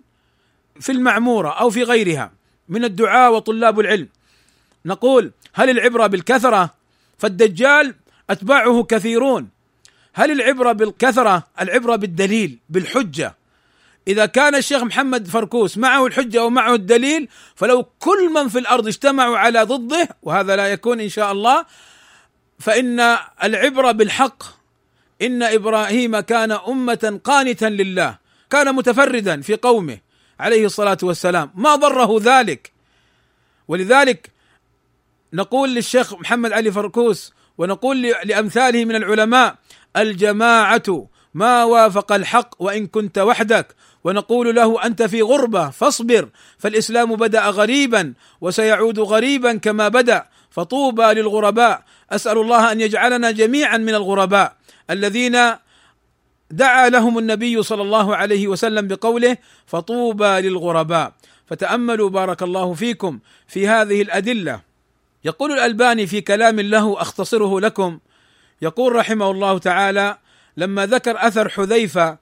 في 0.80 0.92
المعمورة 0.92 1.48
أو 1.48 1.70
في 1.70 1.82
غيرها 1.82 2.32
من 2.68 2.84
الدعاء 2.84 3.32
وطلاب 3.32 3.80
العلم. 3.80 4.08
نقول 4.86 5.32
هل 5.54 5.70
العبرة 5.70 6.06
بالكثرة؟ 6.06 6.74
فالدجال 7.18 7.94
أتباعه 8.30 8.82
كثيرون. 8.82 9.48
هل 10.14 10.30
العبرة 10.30 10.72
بالكثرة؟ 10.72 11.46
العبرة 11.60 11.96
بالدليل 11.96 12.58
بالحجة. 12.68 13.34
إذا 14.08 14.26
كان 14.26 14.54
الشيخ 14.54 14.82
محمد 14.82 15.28
فركوس 15.28 15.78
معه 15.78 16.06
الحجة 16.06 16.44
ومعه 16.44 16.74
الدليل 16.74 17.28
فلو 17.54 17.86
كل 17.98 18.30
من 18.34 18.48
في 18.48 18.58
الأرض 18.58 18.86
اجتمعوا 18.86 19.38
على 19.38 19.62
ضده 19.62 20.08
وهذا 20.22 20.56
لا 20.56 20.68
يكون 20.68 21.00
إن 21.00 21.08
شاء 21.08 21.32
الله 21.32 21.66
فإن 22.58 23.16
العبرة 23.44 23.92
بالحق 23.92 24.42
إن 25.22 25.42
إبراهيم 25.42 26.20
كان 26.20 26.52
أمة 26.52 27.20
قانتا 27.24 27.66
لله 27.66 28.18
كان 28.50 28.74
متفردا 28.74 29.40
في 29.40 29.56
قومه 29.56 29.98
عليه 30.40 30.66
الصلاة 30.66 30.98
والسلام. 31.02 31.50
ما 31.54 31.76
ضره 31.76 32.20
ذلك؟ 32.22 32.72
ولذلك 33.68 34.30
نقول 35.32 35.74
للشيخ 35.74 36.14
محمد 36.14 36.52
علي 36.52 36.72
فركوس 36.72 37.32
ونقول 37.58 38.02
لأمثاله 38.02 38.84
من 38.84 38.94
العلماء 38.94 39.56
الجماعة 39.96 41.08
ما 41.34 41.64
وافق 41.64 42.12
الحق 42.12 42.54
وإن 42.58 42.86
كنت 42.86 43.18
وحدك 43.18 43.74
ونقول 44.04 44.54
له 44.54 44.86
أنت 44.86 45.02
في 45.02 45.22
غربة 45.22 45.70
فاصبر 45.70 46.28
فالإسلام 46.58 47.16
بدأ 47.16 47.46
غريبا 47.46 48.14
وسيعود 48.40 48.98
غريبا 48.98 49.56
كما 49.56 49.88
بدأ 49.88 50.26
فطوبى 50.52 51.02
للغرباء. 51.02 51.82
أسأل 52.10 52.38
الله 52.38 52.72
أن 52.72 52.80
يجعلنا 52.80 53.30
جميعا 53.30 53.76
من 53.76 53.94
الغرباء 53.94 54.56
الذين 54.90 55.38
دعا 56.50 56.88
لهم 56.88 57.18
النبي 57.18 57.62
صلى 57.62 57.82
الله 57.82 58.16
عليه 58.16 58.48
وسلم 58.48 58.86
بقوله 58.86 59.36
فطوبى 59.66 60.40
للغرباء. 60.40 61.12
فتأملوا 61.46 62.10
بارك 62.10 62.42
الله 62.42 62.74
فيكم 62.74 63.18
في 63.48 63.68
هذه 63.68 64.02
الأدلة. 64.02 64.60
يقول 65.24 65.52
الألباني 65.52 66.06
في 66.06 66.20
كلام 66.20 66.60
له 66.60 67.00
أختصره 67.00 67.60
لكم. 67.60 67.98
يقول 68.62 68.96
رحمه 68.96 69.30
الله 69.30 69.58
تعالى 69.58 70.18
لما 70.56 70.86
ذكر 70.86 71.26
أثر 71.26 71.48
حذيفة 71.48 72.18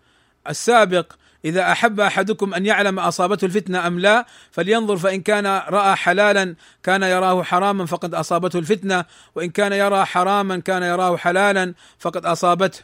السابق 0.48 1.12
إذا 1.44 1.72
أحب 1.72 2.00
أحدكم 2.00 2.54
أن 2.54 2.66
يعلم 2.66 2.98
أصابته 2.98 3.44
الفتنة 3.44 3.86
أم 3.86 3.98
لا 3.98 4.26
فلينظر 4.50 4.96
فإن 4.96 5.20
كان 5.20 5.46
رأى 5.46 5.96
حلالا 5.96 6.54
كان 6.82 7.02
يراه 7.02 7.42
حراما 7.42 7.86
فقد 7.86 8.14
أصابته 8.14 8.58
الفتنة 8.58 9.04
وإن 9.34 9.50
كان 9.50 9.72
يرى 9.72 10.04
حراما 10.04 10.58
كان 10.58 10.82
يراه 10.82 11.16
حلالا 11.16 11.74
فقد 11.98 12.26
أصابته. 12.26 12.80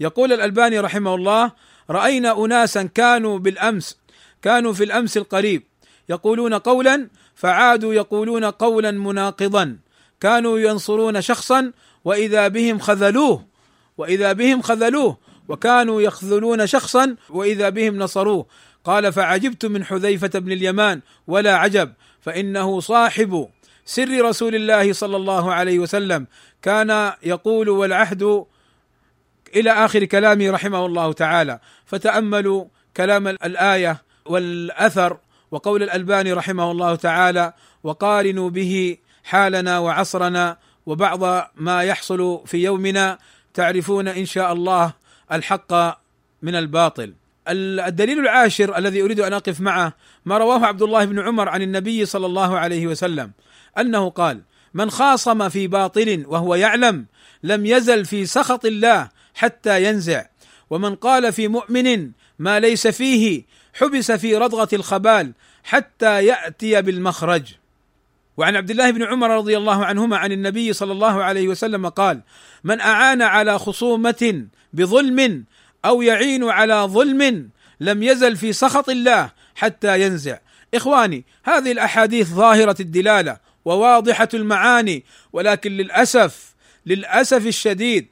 يقول 0.00 0.32
الألباني 0.32 0.80
رحمه 0.80 1.14
الله 1.14 1.52
رأينا 1.90 2.44
اناسا 2.44 2.82
كانوا 2.82 3.38
بالأمس 3.38 3.98
كانوا 4.42 4.72
في 4.72 4.84
الأمس 4.84 5.16
القريب 5.16 5.62
يقولون 6.08 6.54
قولا 6.54 7.08
فعادوا 7.34 7.94
يقولون 7.94 8.44
قولا 8.44 8.90
مناقضا. 8.90 9.78
كانوا 10.20 10.58
ينصرون 10.58 11.20
شخصا 11.20 11.72
وإذا 12.04 12.48
بهم 12.48 12.78
خذلوه 12.78 13.44
وإذا 13.98 14.32
بهم 14.32 14.62
خذلوه 14.62 15.16
وكانوا 15.50 16.02
يخذلون 16.02 16.66
شخصا 16.66 17.16
وإذا 17.30 17.68
بهم 17.68 17.98
نصروه. 17.98 18.46
قال 18.84 19.12
فعجبت 19.12 19.66
من 19.66 19.84
حذيفة 19.84 20.38
بن 20.38 20.52
اليمان 20.52 21.00
ولا 21.26 21.56
عجب 21.56 21.92
فإنه 22.20 22.80
صاحب 22.80 23.48
سر 23.84 24.24
رسول 24.24 24.54
الله 24.54 24.92
صلى 24.92 25.16
الله 25.16 25.54
عليه 25.54 25.78
وسلم. 25.78 26.26
كان 26.62 27.12
يقول 27.22 27.68
والعهد 27.68 28.44
إلى 29.56 29.70
آخر 29.70 30.04
كلامه 30.04 30.50
رحمه 30.50 30.86
الله 30.86 31.12
تعالى. 31.12 31.60
فتأملوا 31.86 32.64
كلام 32.96 33.28
الآية 33.28 34.02
والأثر 34.26 35.16
وقول 35.50 35.82
الألباني 35.82 36.32
رحمه 36.32 36.70
الله 36.70 36.94
تعالى 36.94 37.52
وقارنوا 37.82 38.50
به 38.50 38.96
حالنا 39.24 39.78
وعصرنا 39.78 40.56
وبعض 40.86 41.50
ما 41.56 41.82
يحصل 41.82 42.42
في 42.46 42.58
يومنا 42.64 43.18
تعرفون 43.54 44.08
إن 44.08 44.26
شاء 44.26 44.52
الله 44.52 44.92
الحق 45.32 45.72
من 46.42 46.54
الباطل. 46.54 47.14
الدليل 47.48 48.18
العاشر 48.18 48.78
الذي 48.78 49.02
أريد 49.02 49.20
أن 49.20 49.32
أقف 49.32 49.60
معه 49.60 49.92
ما 50.24 50.38
رواه 50.38 50.66
عبد 50.66 50.82
الله 50.82 51.04
بن 51.04 51.18
عمر 51.18 51.48
عن 51.48 51.62
النبي 51.62 52.06
صلى 52.06 52.26
الله 52.26 52.58
عليه 52.58 52.86
وسلم 52.86 53.30
أنه 53.78 54.10
قال: 54.10 54.40
من 54.74 54.90
خاصم 54.90 55.48
في 55.48 55.66
باطل 55.66 56.24
وهو 56.26 56.54
يعلم 56.54 57.06
لم 57.42 57.66
يزل 57.66 58.04
في 58.04 58.26
سخط 58.26 58.64
الله 58.64 59.08
حتى 59.34 59.84
ينزع 59.84 60.26
ومن 60.70 60.94
قال 60.94 61.32
في 61.32 61.48
مؤمن 61.48 62.10
ما 62.38 62.60
ليس 62.60 62.86
فيه 62.86 63.42
حبس 63.74 64.12
في 64.12 64.36
رضغة 64.36 64.68
الخبال 64.72 65.32
حتى 65.64 66.24
يأتي 66.24 66.82
بالمخرج 66.82 67.42
وعن 68.36 68.56
عبد 68.56 68.70
الله 68.70 68.90
بن 68.90 69.02
عمر 69.02 69.30
رضي 69.36 69.56
الله 69.56 69.84
عنهما 69.84 70.16
عن 70.16 70.32
النبي 70.32 70.72
صلى 70.72 70.92
الله 70.92 71.24
عليه 71.24 71.48
وسلم 71.48 71.88
قال 71.88 72.20
من 72.64 72.80
أعان 72.80 73.22
على 73.22 73.58
خصومة 73.58 74.46
بظلم 74.72 75.44
أو 75.84 76.02
يعين 76.02 76.44
على 76.44 76.74
ظلم 76.74 77.50
لم 77.80 78.02
يزل 78.02 78.36
في 78.36 78.52
سخط 78.52 78.88
الله 78.88 79.30
حتى 79.54 80.02
ينزع. 80.02 80.38
إخواني 80.74 81.24
هذه 81.44 81.72
الأحاديث 81.72 82.28
ظاهرة 82.28 82.76
الدلالة 82.80 83.36
وواضحة 83.64 84.28
المعاني 84.34 85.04
ولكن 85.32 85.72
للأسف 85.72 86.54
للأسف 86.86 87.46
الشديد 87.46 88.06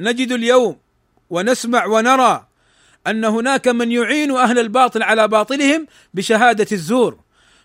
نجد 0.00 0.32
اليوم 0.32 0.76
ونسمع 1.30 1.86
ونرى 1.86 2.46
أن 3.06 3.24
هناك 3.24 3.68
من 3.68 3.92
يعين 3.92 4.36
أهل 4.36 4.58
الباطل 4.58 5.02
على 5.02 5.28
باطلهم 5.28 5.86
بشهادة 6.14 6.66
الزور. 6.72 7.18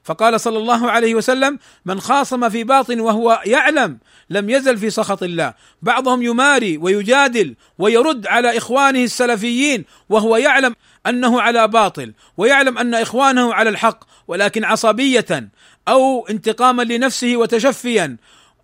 فقال 0.04 0.42
صلى 0.42 0.58
الله 0.58 0.92
عليه 0.92 1.16
وسلم 1.16 1.60
من 1.86 2.00
خاصم 2.00 2.50
في 2.50 2.64
باطن 2.64 3.00
وهو 3.00 3.42
يعلم 3.46 3.98
لم 4.30 4.50
يزل 4.50 4.78
في 4.78 4.90
سخط 4.90 5.24
الله. 5.24 5.54
بعضهم 5.82 6.22
يماري 6.22 6.78
ويجادل 6.78 7.56
ويرد 7.78 8.28
على 8.28 8.58
إخوانه 8.58 9.04
السلفيين 9.04 9.86
وهو 10.10 10.38
يعلم 10.38 10.76
أنه 11.08 11.42
على 11.42 11.68
باطل 11.68 12.14
ويعلم 12.38 12.78
أن 12.78 12.96
إخوانه 12.96 13.54
على 13.54 13.70
الحق 13.70 14.04
ولكن 14.28 14.66
عصبية 14.66 15.50
أو 15.88 16.28
انتقاما 16.28 16.82
لنفسه 16.84 17.38
وتشفيا 17.38 18.18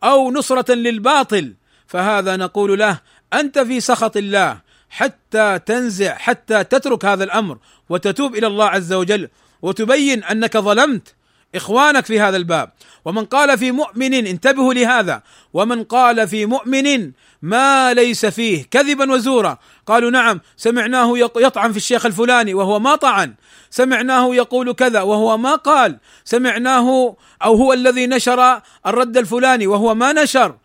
أو 0.04 0.32
نصرة 0.32 0.74
للباطل. 0.74 1.54
فهذا 1.88 2.36
نقول 2.36 2.80
له 2.80 3.00
أنت 3.34 3.60
في 3.60 3.80
سخط 3.80 4.18
الله 4.18 4.62
حتى 4.90 5.60
تنزع 5.66 6.16
حتى 6.16 6.64
تترك 6.64 7.06
هذا 7.06 7.24
الأمر 7.24 7.58
وتتوب 7.90 8.36
إلى 8.36 8.48
الله 8.48 8.66
عز 8.66 8.94
وجل 8.94 9.30
وتبين 9.62 10.24
أنك 10.24 10.58
ظلمت 10.58 11.16
إخوانك 11.56 12.06
في 12.06 12.20
هذا 12.20 12.38
الباب. 12.38 12.72
ومن 13.06 13.26
قال 13.26 13.58
في 13.58 13.72
مؤمن 13.72 14.14
انتبهوا 14.14 14.74
لهذا. 14.74 15.22
ومن 15.54 15.84
قال 15.84 16.28
في 16.28 16.46
مؤمن 16.46 17.12
ما 17.42 17.94
ليس 17.94 18.26
فيه 18.26 18.66
كذبا 18.72 19.12
وزورا. 19.12 19.58
قالوا 19.86 20.12
نعم 20.12 20.42
سمعناه 20.58 21.18
يطعن 21.18 21.72
في 21.72 21.78
الشيخ 21.78 22.06
الفلاني 22.06 22.54
وهو 22.54 22.80
ما 22.80 22.96
طعن. 22.96 23.34
سمعناه 23.70 24.36
يقول 24.36 24.74
كذا 24.74 25.02
وهو 25.02 25.38
ما 25.38 25.56
قال. 25.56 25.98
سمعناه 26.24 27.16
أو 27.44 27.56
هو 27.56 27.74
الذي 27.74 28.08
نشر 28.08 28.62
الرد 28.86 29.18
الفلاني 29.18 29.68
وهو 29.68 29.96
ما 29.96 30.14
نشر. 30.14 30.56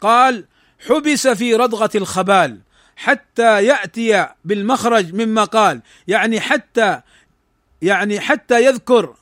قال 0.00 0.44
حبس 0.88 1.28
في 1.28 1.54
ردغه 1.54 1.90
الخبال 1.94 2.58
حتى 2.96 3.64
يأتي 3.64 4.28
بالمخرج 4.44 5.14
مما 5.14 5.44
قال. 5.44 5.80
يعني 6.08 6.40
حتى 6.40 7.00
يعني 7.82 8.20
حتى 8.20 8.64
يذكر 8.64 9.14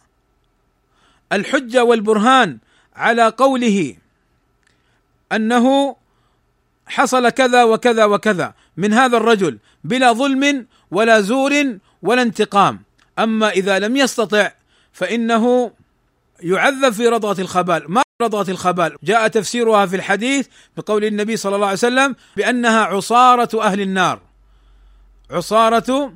الحجة 1.32 1.84
والبرهان 1.84 2.58
على 2.96 3.28
قوله 3.28 3.96
أنه 5.32 5.96
حصل 6.86 7.28
كذا 7.28 7.64
وكذا 7.64 8.04
وكذا 8.04 8.54
من 8.76 8.92
هذا 8.92 9.16
الرجل 9.16 9.58
بلا 9.84 10.12
ظلم 10.12 10.66
ولا 10.90 11.20
زور 11.20 11.78
ولا 12.02 12.22
انتقام. 12.22 12.82
أما 13.18 13.48
إذا 13.48 13.78
لم 13.78 13.96
يستطع 13.96 14.52
فإنه 14.92 15.72
يعذب 16.40 16.92
في 16.92 17.08
رضغه 17.08 17.40
الخبال. 17.40 17.84
ما 17.88 18.02
رضغه 18.22 18.50
الخبال؟ 18.50 18.96
جاء 19.02 19.28
تفسيرها 19.28 19.86
في 19.86 19.96
الحديث 19.96 20.46
بقول 20.76 21.04
النبي 21.04 21.36
صلى 21.36 21.54
الله 21.54 21.66
عليه 21.66 21.76
وسلم 21.76 22.16
بأنها 22.36 22.80
عصارة 22.80 23.62
أهل 23.62 23.80
النار. 23.80 24.20
عصارة 25.30 26.12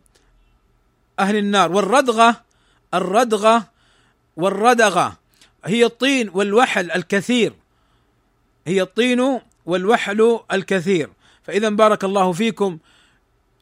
أهل 1.18 1.37
النار. 1.37 1.72
والردغة 1.72 2.37
الردغة 2.94 3.71
والردغه 4.36 5.16
هي 5.64 5.84
الطين 5.84 6.30
والوحل 6.34 6.90
الكثير. 6.90 7.52
هي 8.66 8.82
الطين 8.82 9.40
والوحل 9.66 10.38
الكثير. 10.52 11.10
فإذا 11.42 11.68
بارك 11.68 12.04
الله 12.04 12.32
فيكم 12.32 12.78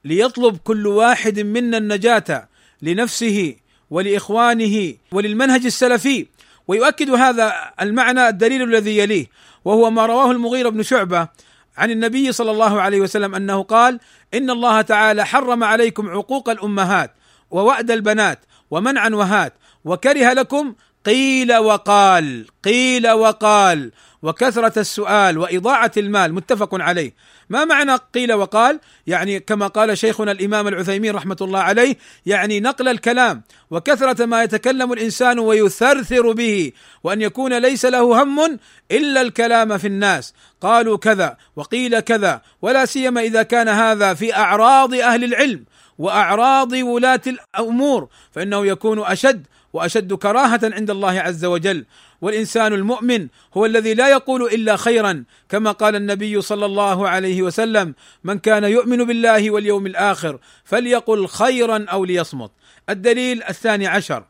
ليطلب 0.04 0.56
كل 0.56 0.86
واحد 0.86 1.40
منا 1.40 1.78
النجاة 1.78 2.48
لنفسه 2.82 3.56
ولإخوانه 3.90 4.94
وللمنهج 5.12 5.64
السلفي. 5.64 6.26
ويؤكد 6.68 7.10
هذا 7.10 7.72
المعنى 7.80 8.28
الدليل 8.28 8.62
الذي 8.62 8.98
يليه 8.98 9.26
وهو 9.64 9.90
ما 9.90 10.06
رواه 10.06 10.30
المغيرة 10.30 10.68
بن 10.68 10.82
شعبة 10.82 11.28
عن 11.76 11.90
النبي 11.90 12.32
صلى 12.32 12.50
الله 12.50 12.80
عليه 12.80 13.00
وسلم 13.00 13.34
أنه 13.34 13.62
قال: 13.62 14.00
إن 14.34 14.50
الله 14.50 14.80
تعالى 14.80 15.26
حرم 15.26 15.64
عليكم 15.64 16.10
عقوق 16.10 16.48
الأمهات 16.48 17.14
ووأد 17.50 17.90
البنات 17.90 18.38
ومنعا 18.70 19.08
وهات 19.08 19.54
وكره 19.84 20.32
لكم 20.32 20.74
قيل 21.06 21.56
وقال 21.56 22.46
قيل 22.64 23.10
وقال. 23.10 23.92
وكثرة 24.22 24.78
السؤال 24.78 25.38
وإضاعة 25.38 25.92
المال 25.96 26.34
متفق 26.34 26.68
عليه. 26.72 27.14
ما 27.50 27.64
معنى 27.64 27.96
قيل 28.14 28.32
وقال؟ 28.32 28.80
يعني 29.06 29.40
كما 29.40 29.66
قال 29.66 29.98
شيخنا 29.98 30.32
الإمام 30.32 30.68
العثيمين 30.68 31.14
رحمة 31.14 31.36
الله 31.40 31.60
عليه 31.60 31.96
يعني 32.26 32.60
نقل 32.60 32.88
الكلام. 32.88 33.42
وكثرة 33.70 34.26
ما 34.26 34.42
يتكلم 34.42 34.92
الإنسان 34.92 35.38
ويثرثر 35.38 36.32
به 36.32 36.72
وأن 37.04 37.22
يكون 37.22 37.58
ليس 37.58 37.84
له 37.84 38.22
هم 38.22 38.58
إلا 38.90 39.20
الكلام 39.20 39.78
في 39.78 39.86
الناس. 39.86 40.34
قالوا 40.60 40.96
كذا 40.96 41.36
وقيل 41.56 42.00
كذا 42.00 42.42
ولا 42.62 42.84
سيما 42.84 43.20
إذا 43.20 43.42
كان 43.42 43.68
هذا 43.68 44.14
في 44.14 44.34
أعراض 44.34 44.94
أهل 44.94 45.24
العلم 45.24 45.64
وأعراض 45.98 46.72
ولاة 46.72 47.20
الأمور 47.26 48.08
فإنه 48.32 48.66
يكون 48.66 49.04
أشد 49.04 49.46
وأشد 49.72 50.14
كراهة 50.14 50.60
عند 50.62 50.90
الله 50.90 51.20
عز 51.20 51.44
وجل. 51.44 51.84
والإنسان 52.20 52.72
المؤمن 52.72 53.28
هو 53.54 53.66
الذي 53.66 53.94
لا 53.94 54.08
يقول 54.08 54.42
إلا 54.42 54.76
خيرا 54.76 55.24
كما 55.48 55.72
قال 55.72 55.96
النبي 55.96 56.40
صلى 56.40 56.66
الله 56.66 57.08
عليه 57.08 57.42
وسلم 57.42 57.94
من 58.24 58.38
كان 58.38 58.64
يؤمن 58.64 59.04
بالله 59.04 59.50
واليوم 59.50 59.86
الآخر 59.86 60.38
فليقل 60.64 61.26
خيرا 61.26 61.86
أو 61.88 62.04
ليصمت. 62.04 62.50
الدليل 62.88 63.42
الثاني 63.42 63.86
عشر. 63.86 64.24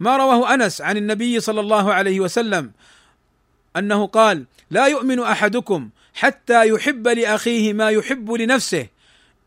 ما 0.00 0.16
رواه 0.16 0.54
أنس 0.54 0.80
عن 0.80 0.96
النبي 0.96 1.40
صلى 1.40 1.60
الله 1.60 1.92
عليه 1.92 2.20
وسلم؟ 2.20 2.72
أنه 3.76 4.06
قال 4.06 4.44
لا 4.70 4.86
يؤمن 4.86 5.20
أحدكم 5.20 5.88
حتى 6.14 6.68
يحب 6.68 7.08
لأخيه 7.08 7.72
ما 7.72 7.90
يحب 7.90 8.32
لنفسه. 8.32 8.86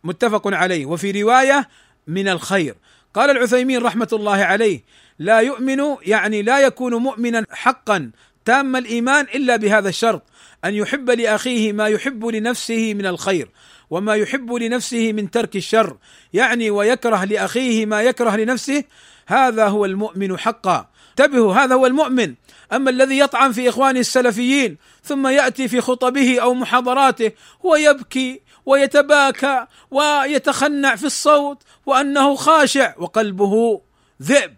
متفق 0.04 0.48
عليه. 0.48 0.86
وفي 0.86 1.22
رواية 1.22 1.70
من 2.08 2.28
الخير. 2.28 2.76
قال 3.16 3.30
العثيمين 3.30 3.82
رحمة 3.82 4.08
الله 4.14 4.38
عليه 4.38 4.84
لا 5.20 5.40
يؤمن 5.40 5.80
يعني 6.02 6.42
لا 6.42 6.60
يكون 6.60 6.96
مؤمنا 6.96 7.46
حقا 7.52 8.12
تام 8.46 8.76
الإيمان 8.76 9.26
إلا 9.36 9.56
بهذا 9.56 9.90
الشرط 9.90 10.24
أن 10.66 10.74
يحب 10.74 11.10
لأخيه 11.10 11.74
ما 11.74 11.88
يحب 11.88 12.26
لنفسه 12.26 12.94
من 12.94 13.06
الخير 13.06 13.50
وما 13.90 14.16
يحب 14.16 14.54
لنفسه 14.54 15.14
من 15.14 15.32
ترك 15.32 15.56
الشر 15.56 15.98
يعني 16.34 16.70
ويكره 16.70 17.24
لأخيه 17.24 17.86
ما 17.86 18.02
يكره 18.02 18.36
لنفسه 18.36 18.84
هذا 19.28 19.68
هو 19.68 19.86
المؤمن 19.86 20.38
حقا. 20.38 20.88
انتبهوا 21.10 21.54
هذا 21.54 21.76
هو 21.76 21.86
المؤمن. 21.86 22.34
أما 22.74 22.90
الذي 22.90 23.20
يطعن 23.20 23.52
في 23.52 23.70
إخوانه 23.70 24.00
السلفيين 24.00 24.78
ثم 25.04 25.28
يأتي 25.28 25.68
في 25.68 25.82
خطبه 25.82 26.40
أو 26.40 26.54
محاضراته 26.54 27.32
ويبكي 27.64 28.42
ويتباكى 28.66 29.66
ويتخنع 29.92 30.96
في 30.96 31.06
الصوت 31.06 31.64
وأنه 31.86 32.36
خاشع 32.36 32.94
وقلبه 32.98 33.82
ذئب 34.22 34.56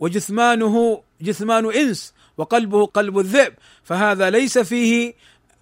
وجثمانه 0.00 1.02
جثمان 1.20 1.72
إنس 1.72 2.14
وقلبه 2.36 2.86
قلب 2.86 3.18
الذئب 3.18 3.54
فهذا 3.84 4.30
ليس 4.30 4.58
فيه 4.58 5.14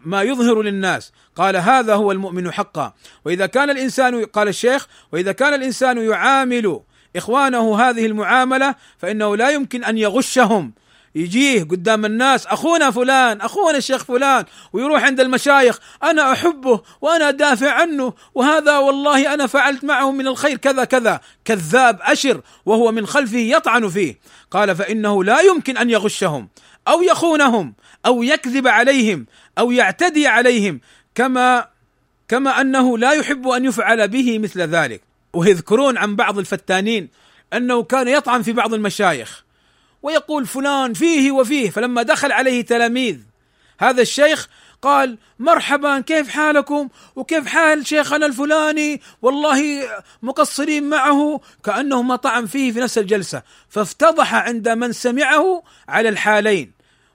ما 0.04 0.22
يظهر 0.22 0.62
للناس 0.62 1.12
قال 1.36 1.56
هذا 1.56 1.94
هو 1.94 2.12
المؤمن 2.12 2.52
حقا 2.52 2.92
وإذا 3.24 3.46
كان 3.46 3.70
الإنسان 3.70 4.24
قال 4.24 4.48
الشيخ 4.48 4.88
وإذا 5.12 5.32
كان 5.32 5.54
الإنسان 5.54 5.98
يعامل 5.98 6.80
إخوانه 7.16 7.80
هذه 7.80 8.06
المعاملة 8.06 8.74
فإنه 8.98 9.36
لا 9.36 9.50
يمكن 9.50 9.84
أن 9.84 9.98
يغشهم 9.98 10.72
يجيه 11.14 11.62
قدام 11.62 12.04
الناس 12.04 12.46
أخونا 12.46 12.90
فلان 12.90 13.40
أخونا 13.40 13.78
الشيخ 13.78 14.04
فلان. 14.04 14.44
ويروح 14.72 15.02
عند 15.02 15.20
المشايخ 15.20 15.78
أنا 16.02 16.32
أحبه 16.32 16.80
وأنا 17.00 17.30
دافع 17.30 17.70
عنه 17.70 18.12
وهذا 18.34 18.78
والله 18.78 19.34
أنا 19.34 19.46
فعلت 19.46 19.84
معه 19.84 20.12
من 20.12 20.26
الخير 20.26 20.56
كذا 20.56 20.84
كذا. 20.84 21.20
كذاب 21.44 21.98
أشر 22.02 22.40
وهو 22.66 22.92
من 22.92 23.06
خلفه 23.06 23.38
يطعن 23.38 23.88
فيه. 23.88 24.18
قال 24.50 24.76
فإنه 24.76 25.24
لا 25.24 25.40
يمكن 25.40 25.76
أن 25.76 25.90
يغشهم 25.90 26.48
أو 26.88 27.02
يخونهم 27.02 27.74
أو 28.06 28.22
يكذب 28.22 28.68
عليهم 28.68 29.26
أو 29.58 29.70
يعتدي 29.70 30.26
عليهم 30.26 30.80
كما 31.14 31.68
كما 32.28 32.60
أنه 32.60 32.98
لا 32.98 33.12
يحب 33.12 33.48
أن 33.48 33.64
يفعل 33.64 34.08
به 34.08 34.38
مثل 34.38 34.60
ذلك. 34.60 35.02
ويذكرون 35.32 35.98
عن 35.98 36.16
بعض 36.16 36.38
الفتانين 36.38 37.08
أنه 37.52 37.82
كان 37.82 38.08
يطعن 38.08 38.42
في 38.42 38.52
بعض 38.52 38.74
المشايخ. 38.74 39.44
ويقول 40.02 40.46
فلان 40.46 40.94
فيه 40.94 41.30
وفيه 41.30 41.70
فلما 41.70 42.02
دخل 42.02 42.32
عليه 42.32 42.62
تلاميذ. 42.62 43.18
هذا 43.78 44.02
الشيخ 44.02 44.48
قال 44.82 45.18
مرحبا 45.38 46.00
كيف 46.00 46.28
حالكم؟ 46.28 46.88
وكيف 47.16 47.46
حال 47.46 47.86
شيخنا 47.86 48.26
الفلاني؟ 48.26 49.00
والله 49.22 49.88
مقصرين 50.22 50.88
معه 50.88 51.40
كانه 51.64 52.02
ما 52.02 52.16
طعن 52.16 52.46
فيه 52.46 52.72
في 52.72 52.80
نفس 52.80 52.98
الجلسة. 52.98 53.42
فافتضح 53.68 54.34
عند 54.34 54.68
من 54.68 54.92
سمعه 54.92 55.62
على 55.88 56.08
الحالين 56.08 56.72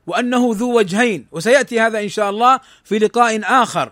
وأنه 0.08 0.50
ذو 0.54 0.78
وجهين. 0.78 1.28
وسيأتي 1.32 1.80
هذا 1.80 2.00
إن 2.00 2.10
شاء 2.10 2.30
الله 2.30 2.60
في 2.84 3.00
لقاء 3.00 3.42
آخر. 3.44 3.92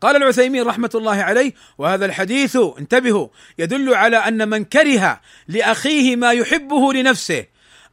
قال 0.00 0.16
العثيمين 0.16 0.62
رحمة 0.62 0.90
الله 0.94 1.22
عليه 1.22 1.52
وهذا 1.78 2.06
الحديث 2.06 2.58
انتبهوا 2.78 3.28
يدل 3.58 3.94
على 3.94 4.16
أن 4.16 4.48
من 4.48 4.64
كره 4.64 5.20
لأخيه 5.48 6.16
ما 6.16 6.32
يحبه 6.32 6.92
لنفسه. 6.92 7.44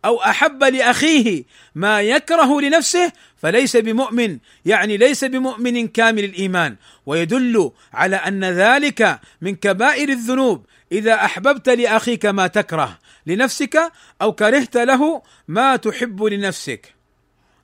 أو 0.05 0.21
أحب 0.21 0.63
لأخيه 0.63 1.43
ما 1.75 2.01
يكره 2.01 2.61
لنفسه 2.61 3.11
فليس 3.37 3.77
بمؤمن 3.77 4.37
يعني 4.65 4.97
ليس 4.97 5.23
بمؤمن 5.23 5.87
كامل 5.87 6.23
الإيمان. 6.23 6.75
ويدل 7.05 7.71
على 7.93 8.15
أن 8.15 8.43
ذلك 8.45 9.19
من 9.41 9.55
كبائر 9.55 10.09
الذنوب. 10.09 10.65
إذا 10.91 11.13
أحببت 11.13 11.69
لأخيك 11.69 12.25
ما 12.25 12.47
تكره 12.47 12.99
لنفسك 13.27 13.91
أو 14.21 14.33
كرهت 14.33 14.77
له 14.77 15.21
ما 15.47 15.75
تحب 15.75 16.23
لنفسك. 16.23 16.95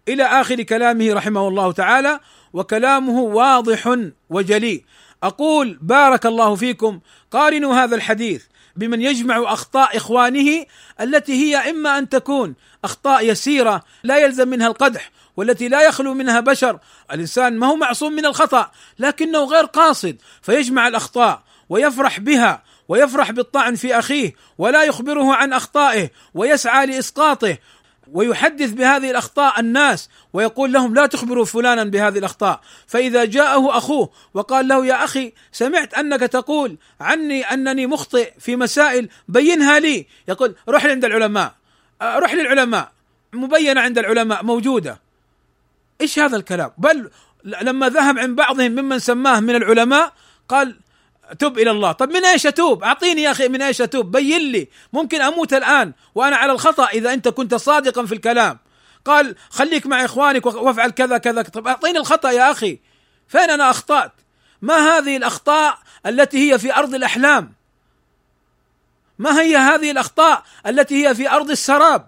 إلى 0.07 0.23
آخر 0.23 0.61
كلامه 0.61 1.13
رحمه 1.13 1.47
الله 1.47 1.71
تعالى 1.71 2.19
وكلامه 2.53 3.19
واضح 3.19 3.97
وجلي. 4.29 4.83
أقول 5.23 5.79
بارك 5.81 6.25
الله 6.25 6.55
فيكم. 6.55 6.99
قارنوا 7.31 7.75
هذا 7.75 7.95
الحديث. 7.95 8.43
بمن 8.75 9.01
يجمع 9.01 9.53
أخطاء 9.53 9.97
إخوانه 9.97 10.65
التي 11.01 11.33
هي 11.33 11.69
إما 11.69 11.97
أن 11.97 12.09
تكون 12.09 12.55
أخطاء 12.83 13.25
يسيرة 13.25 13.83
لا 14.03 14.17
يلزم 14.17 14.47
منها 14.47 14.67
القدح 14.67 15.11
والتي 15.37 15.67
لا 15.67 15.81
يخلو 15.81 16.13
منها 16.13 16.39
بشر 16.39 16.79
الإنسان 17.11 17.57
ما 17.57 17.67
هو 17.67 17.75
معصوم 17.75 18.13
من 18.13 18.25
الخطأ 18.25 18.71
لكنه 18.99 19.43
غير 19.43 19.65
قاصد 19.65 20.17
فيجمع 20.41 20.87
الأخطاء 20.87 21.43
ويفرح 21.69 22.19
بها 22.19 22.63
ويفرح 22.87 23.31
بالطعن 23.31 23.75
في 23.75 23.99
أخيه 23.99 24.33
ولا 24.57 24.83
يخبره 24.83 25.35
عن 25.35 25.53
أخطائه 25.53 26.09
ويسعى 26.33 26.85
لإسقاطه 26.85 27.57
ويحدث 28.13 28.71
بهذه 28.71 29.11
الأخطاء 29.11 29.59
الناس 29.59 30.09
ويقول 30.33 30.73
لهم 30.73 30.93
لا 30.93 31.05
تخبروا 31.05 31.45
فلانا 31.45 31.83
بهذه 31.83 32.17
الأخطاء. 32.17 32.61
فإذا 32.87 33.25
جاءه 33.25 33.77
أخوه 33.77 34.09
وقال 34.33 34.67
له 34.67 34.85
يا 34.85 35.03
أخي 35.03 35.33
سمعت 35.51 35.93
أنك 35.93 36.19
تقول 36.19 36.77
عني 36.99 37.41
أنني 37.43 37.87
مخطئ 37.87 38.33
في 38.39 38.55
مسائل 38.55 39.09
بينها 39.27 39.79
لي. 39.79 40.07
يقول 40.27 40.55
روح 40.69 40.85
عند 40.85 41.05
العلماء. 41.05 41.53
روح 42.03 42.33
للعلماء. 42.33 42.91
مبينة 43.33 43.81
عند 43.81 43.97
العلماء 43.97 44.43
موجودة. 44.43 44.99
إيش 46.01 46.19
هذا 46.19 46.37
الكلام؟ 46.37 46.71
بل 46.77 47.11
لما 47.43 47.89
ذهب 47.89 48.19
عند 48.19 48.35
بعضهم 48.35 48.71
ممن 48.71 48.99
سماه 48.99 49.39
من 49.39 49.55
العلماء 49.55 50.13
قال 50.49 50.75
تب 51.39 51.59
إلى 51.59 51.71
الله. 51.71 51.91
طب 51.91 52.09
من 52.09 52.25
إيش 52.25 52.47
أتوب؟ 52.47 52.83
أعطيني 52.83 53.21
يا 53.21 53.31
أخي 53.31 53.47
من 53.47 53.61
إيش 53.61 53.81
أتوب؟ 53.81 54.11
بين 54.11 54.51
لي. 54.51 54.67
ممكن 54.93 55.21
أموت 55.21 55.53
الآن 55.53 55.93
وأنا 56.15 56.35
على 56.35 56.51
الخطأ 56.51 56.87
إذا 56.87 57.13
أنت 57.13 57.27
كنت 57.27 57.55
صادقا 57.55 58.05
في 58.05 58.13
الكلام. 58.13 58.59
قال 59.05 59.35
خليك 59.49 59.87
مع 59.87 60.05
إخوانك 60.05 60.45
وافعل 60.45 60.89
كذا 60.89 61.17
كذا. 61.17 61.41
طب 61.41 61.67
أعطيني 61.67 61.97
الخطأ 61.97 62.31
يا 62.31 62.51
أخي. 62.51 62.79
فين 63.27 63.49
أنا 63.49 63.69
أخطأت؟ 63.69 64.11
ما 64.61 64.75
هذه 64.75 65.17
الأخطاء 65.17 65.77
التي 66.05 66.51
هي 66.51 66.59
في 66.59 66.75
أرض 66.75 66.95
الأحلام؟ 66.95 67.53
ما 69.19 69.41
هي 69.41 69.57
هذه 69.57 69.91
الأخطاء 69.91 70.43
التي 70.67 71.07
هي 71.07 71.15
في 71.15 71.29
أرض 71.29 71.51
السراب؟ 71.51 72.07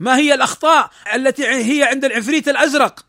ما 0.00 0.16
هي 0.16 0.34
الأخطاء 0.34 0.90
التي 1.14 1.46
هي 1.46 1.84
عند 1.84 2.04
العفريت 2.04 2.48
الأزرق؟ 2.48 3.04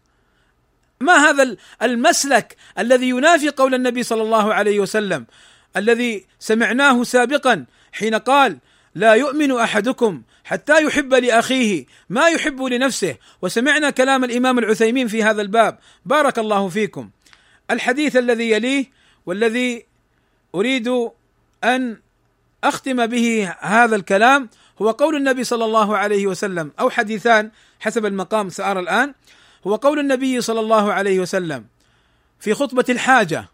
ما 1.03 1.13
هذا 1.13 1.55
المسلك 1.81 2.55
الذي 2.79 3.09
ينافي 3.09 3.49
قول 3.49 3.73
النبي 3.75 4.03
صلى 4.03 4.21
الله 4.21 4.53
عليه 4.53 4.79
وسلم؟ 4.79 5.25
الذي 5.77 6.25
سمعناه 6.39 7.03
سابقا 7.03 7.65
حين 7.91 8.15
قال 8.15 8.57
لا 8.95 9.13
يؤمن 9.13 9.51
أحدكم 9.51 10.21
حتى 10.43 10.83
يحب 10.83 11.13
لأخيه 11.13 11.85
ما 12.09 12.27
يحب 12.27 12.61
لنفسه. 12.61 13.15
وسمعنا 13.41 13.89
كلام 13.89 14.23
الإمام 14.23 14.59
العثيمين 14.59 15.07
في 15.07 15.23
هذا 15.23 15.41
الباب. 15.41 15.79
بارك 16.05 16.39
الله 16.39 16.69
فيكم. 16.69 17.09
الحديث 17.71 18.15
الذي 18.15 18.51
يليه 18.51 18.85
والذي 19.25 19.85
أريد 20.55 20.87
أن 21.63 21.97
أختم 22.63 23.05
به 23.05 23.55
هذا 23.59 23.95
الكلام 23.95 24.49
هو 24.81 24.91
قول 24.91 25.15
النبي 25.15 25.43
صلى 25.43 25.65
الله 25.65 25.97
عليه 25.97 26.27
وسلم. 26.27 26.71
أو 26.79 26.89
حديثان 26.89 27.51
حسب 27.79 28.05
المقام 28.05 28.49
سأرى 28.49 28.79
الآن. 28.79 29.13
هو 29.68 29.76
قول 29.76 29.99
النبي 29.99 30.41
صلى 30.41 30.59
الله 30.59 30.93
عليه 30.93 31.20
وسلم 31.20 31.66
في 32.39 32.53
خطبة 32.53 32.86
الحاجة 32.89 33.45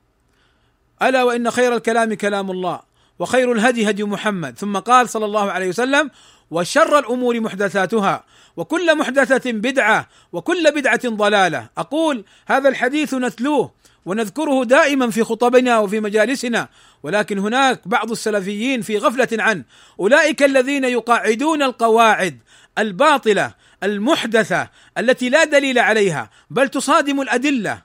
ألا 1.02 1.24
وإن 1.24 1.52
خير 1.52 1.76
الكلام 1.76 2.14
كلام 2.14 2.52
الله 2.52 2.80
وخير 3.20 3.52
الهدي 3.52 3.90
هدي 3.90 4.04
محمد. 4.04 4.58
ثم 4.58 4.78
قال 4.78 5.10
صلى 5.10 5.26
الله 5.26 5.52
عليه 5.52 5.70
وسلم 5.70 6.12
وشر 6.52 7.00
الأمور 7.00 7.40
محدثاتها 7.40 8.24
وكل 8.58 8.98
محدثة 8.98 9.52
بدعة 9.52 10.08
وكل 10.34 10.72
بدعة 10.72 11.10
ضلالة. 11.10 11.70
أقول 11.78 12.26
هذا 12.48 12.70
الحديث 12.70 13.14
نتلوه 13.14 13.72
ونذكره 14.06 14.64
دائما 14.64 15.10
في 15.10 15.24
خطبنا 15.24 15.80
وفي 15.80 16.00
مجالسنا 16.00 16.68
ولكن 17.04 17.40
هناك 17.40 17.88
بعض 17.88 18.12
السلفيين 18.12 18.82
في 18.82 18.98
غفلة 18.98 19.44
عنه. 19.44 19.64
أولئك 20.00 20.44
الذين 20.44 20.84
يقاعدون 20.84 21.64
القواعد 21.64 22.40
الباطلة 22.78 23.54
المحدثة 23.84 24.70
التي 24.98 25.30
لا 25.30 25.44
دليل 25.44 25.80
عليها 25.80 26.30
بل 26.50 26.70
تصادم 26.70 27.22
الأدلة. 27.22 27.82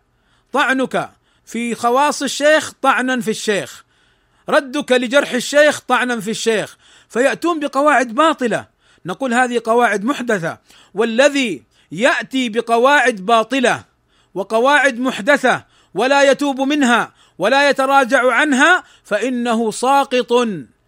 طعنك 0.53 1.11
في 1.47 1.75
خواص 1.75 2.23
الشيخ 2.23 2.73
طعنا 2.83 3.21
في 3.21 3.31
الشيخ. 3.31 3.85
ردك 4.49 4.93
لجرح 4.93 5.33
الشيخ 5.33 5.81
طعنا 5.81 6.21
في 6.21 6.31
الشيخ. 6.31 6.77
فيأتون 7.09 7.61
بقواعد 7.61 8.15
باطلة. 8.15 8.67
نقول 9.07 9.35
هذه 9.35 9.63
قواعد 9.65 10.05
محدثة. 10.05 10.59
والذي 10.95 11.63
يأتي 11.93 12.49
بقواعد 12.49 13.17
باطلة 13.17 13.85
وقواعد 14.35 14.99
محدثة 14.99 15.65
ولا 15.95 16.31
يتوب 16.31 16.61
منها 16.61 17.13
ولا 17.39 17.69
يتراجع 17.71 18.33
عنها 18.33 18.85
فإنه 19.05 19.71
ساقط 19.71 20.33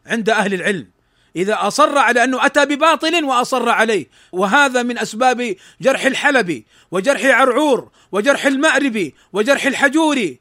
عند 0.06 0.30
أهل 0.30 0.54
العلم. 0.54 0.95
إذا 1.36 1.66
أصر 1.66 1.98
على 1.98 2.24
أنه 2.24 2.46
أتى 2.46 2.66
بباطل 2.66 3.24
وأصر 3.24 3.68
عليه. 3.68 4.06
وهذا 4.32 4.82
من 4.82 4.98
أسباب 4.98 5.56
جرح 5.80 6.04
الحلبي 6.04 6.66
وجرح 6.90 7.24
عرعور 7.24 7.90
وجرح 8.12 8.46
المأربي 8.46 9.14
وجرح 9.32 9.66
الحجوري 9.66 10.40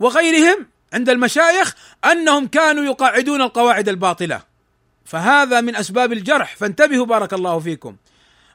وغيرهم 0.00 0.66
عند 0.92 1.08
المشايخ 1.08 1.74
أنهم 2.04 2.46
كانوا 2.46 2.84
يقاعدون 2.84 3.42
القواعد 3.42 3.88
الباطلة. 3.88 4.42
فهذا 5.04 5.60
من 5.60 5.76
أسباب 5.76 6.12
الجرح. 6.12 6.56
فانتبهوا 6.56 7.06
بارك 7.06 7.32
الله 7.32 7.58
فيكم. 7.58 7.96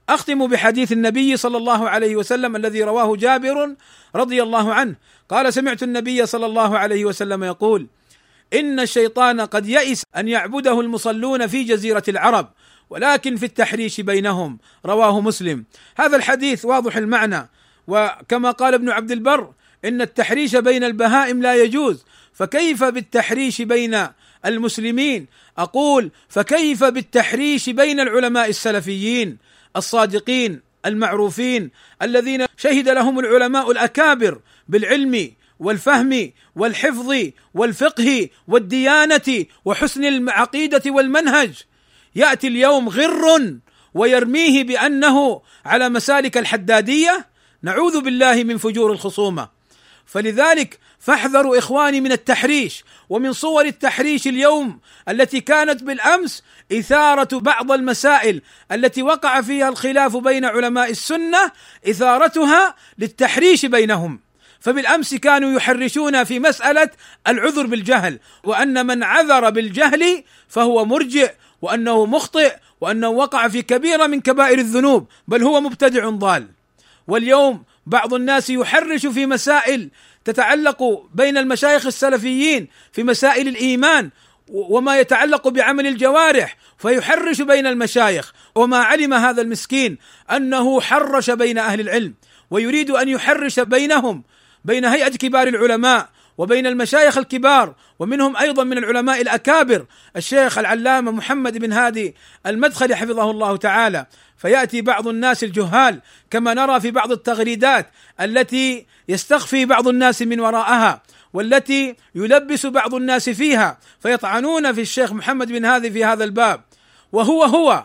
أختم 0.09 0.47
بحديث 0.47 0.91
النبي 0.91 1.37
صلى 1.37 1.57
الله 1.57 1.89
عليه 1.89 2.15
وسلم 2.15 2.55
الذي 2.55 2.83
رواه 2.83 3.15
جابر 3.15 3.75
رضي 4.15 4.43
الله 4.43 4.73
عنه. 4.73 4.95
قال 5.29 5.53
سمعت 5.53 5.83
النبي 5.83 6.25
صلى 6.25 6.45
الله 6.45 6.77
عليه 6.77 7.05
وسلم 7.05 7.43
يقول 7.43 7.87
إن 8.53 8.79
الشيطان 8.79 9.41
قد 9.41 9.69
يئس 9.69 10.03
أن 10.17 10.27
يعبده 10.27 10.81
المصلون 10.81 11.47
في 11.47 11.63
جزيرة 11.63 12.03
العرب 12.07 12.49
ولكن 12.89 13.35
في 13.35 13.45
التحريش 13.45 14.01
بينهم. 14.01 14.59
رواه 14.85 15.21
مسلم. 15.21 15.65
هذا 15.97 16.17
الحديث 16.17 16.65
واضح 16.65 16.97
المعنى. 16.97 17.49
وكما 17.87 18.51
قال 18.51 18.73
ابن 18.73 18.89
عبد 18.89 19.11
البر 19.11 19.53
إن 19.85 20.01
التحريش 20.01 20.55
بين 20.55 20.83
البهائم 20.83 21.41
لا 21.41 21.55
يجوز. 21.55 22.05
فكيف 22.33 22.83
بالتحريش 22.83 23.61
بين 23.61 24.07
المسلمين؟ 24.45 25.27
أقول 25.57 26.11
فكيف 26.29 26.83
بالتحريش 26.83 27.69
بين 27.69 27.99
العلماء 27.99 28.49
السلفيين؟ 28.49 29.37
الصادقين 29.75 30.61
المعروفين 30.85 31.71
الذين 32.01 32.45
شهد 32.57 32.89
لهم 32.89 33.19
العلماء 33.19 33.71
الأكابر 33.71 34.39
بالعلم. 34.67 35.31
والفهم 35.59 36.31
والحفظ 36.55 37.13
والفقه 37.53 38.29
والديانة 38.47 39.45
وحسن 39.65 40.05
العقيدة 40.05 40.81
والمنهج. 40.85 41.53
يأتي 42.15 42.47
اليوم 42.47 42.89
غر 42.89 43.55
ويرميه 43.93 44.63
بأنه 44.63 45.41
على 45.65 45.89
مسالك 45.89 46.37
الحدادية. 46.37 47.27
نعوذ 47.63 48.01
بالله 48.01 48.43
من 48.43 48.57
فجور 48.57 48.91
الخصومة. 48.91 49.49
فلذلك 50.05 50.79
فاحذروا 50.99 51.57
إخواني 51.57 52.01
من 52.01 52.11
التحريش 52.11 52.83
ومن 53.09 53.33
صور 53.33 53.65
التحريش 53.65 54.27
اليوم 54.27 54.79
التي 55.09 55.41
كانت 55.41 55.83
بالأمس 55.83 56.43
إثارة 56.71 57.39
بعض 57.39 57.71
المسائل 57.71 58.41
التي 58.71 59.03
وقع 59.03 59.41
فيها 59.41 59.69
الخلاف 59.69 60.17
بين 60.17 60.45
علماء 60.45 60.89
السنة 60.89 61.51
إثارتها 61.89 62.75
للتحريش 62.97 63.65
بينهم. 63.65 64.24
فبالأمس 64.65 65.15
كانوا 65.15 65.51
يحرشون 65.51 66.23
في 66.23 66.39
مسألة 66.39 66.89
العذر 67.27 67.65
بالجهل 67.65 68.19
وأن 68.43 68.85
من 68.85 69.03
عذر 69.03 69.49
بالجهل 69.49 70.23
فهو 70.47 70.85
مرجئ 70.85 71.31
وأنه 71.61 72.05
مخطئ 72.05 72.55
وأنه 72.81 73.09
وقع 73.09 73.47
في 73.47 73.61
كبيرة 73.61 74.07
من 74.07 74.21
كبائر 74.21 74.59
الذنوب 74.59 75.07
بل 75.27 75.43
هو 75.43 75.61
مبتدع 75.61 76.09
ضال. 76.09 76.47
واليوم 77.07 77.63
بعض 77.85 78.13
الناس 78.13 78.49
يحرش 78.49 79.05
في 79.05 79.25
مسائل 79.25 79.89
تتعلق 80.23 81.09
بين 81.13 81.37
المشايخ 81.37 81.85
السلفيين 81.85 82.67
في 82.91 83.03
مسائل 83.03 83.47
الإيمان 83.47 84.09
وما 84.47 84.99
يتعلق 84.99 85.47
بعمل 85.47 85.87
الجوارح 85.87 86.57
فيحرش 86.77 87.41
بين 87.41 87.67
المشايخ. 87.67 88.33
وما 88.55 88.77
علم 88.77 89.13
هذا 89.13 89.41
المسكين 89.41 89.97
أنه 90.31 90.81
حرش 90.81 91.29
بين 91.29 91.57
أهل 91.57 91.79
العلم 91.79 92.13
ويريد 92.51 92.89
أن 92.91 93.09
يحرش 93.09 93.59
بينهم 93.59 94.23
بين 94.65 94.85
هيئة 94.85 95.09
كبار 95.09 95.47
العلماء 95.47 96.09
وبين 96.37 96.67
المشايخ 96.67 97.17
الكبار 97.17 97.75
ومنهم 97.99 98.37
أيضا 98.37 98.63
من 98.63 98.77
العلماء 98.77 99.21
الأكابر 99.21 99.85
الشيخ 100.15 100.57
العلامة 100.57 101.11
محمد 101.11 101.57
بن 101.57 101.73
هادي 101.73 102.15
المدخلي 102.45 102.95
حفظه 102.95 103.31
الله 103.31 103.57
تعالى. 103.57 104.05
فيأتي 104.37 104.81
بعض 104.81 105.07
الناس 105.07 105.43
الجهال 105.43 106.01
كما 106.29 106.53
نرى 106.53 106.79
في 106.79 106.91
بعض 106.91 107.11
التغريدات 107.11 107.87
التي 108.21 108.85
يستخفي 109.09 109.65
بعض 109.65 109.87
الناس 109.87 110.21
من 110.21 110.39
وراءها 110.39 111.01
والتي 111.33 111.95
يلبس 112.15 112.65
بعض 112.65 112.95
الناس 112.95 113.29
فيها 113.29 113.77
فيطعنون 113.99 114.73
في 114.73 114.81
الشيخ 114.81 115.13
محمد 115.13 115.51
بن 115.51 115.65
هادي 115.65 115.91
في 115.91 116.05
هذا 116.05 116.23
الباب. 116.23 116.61
وهو 117.11 117.43
هو 117.43 117.83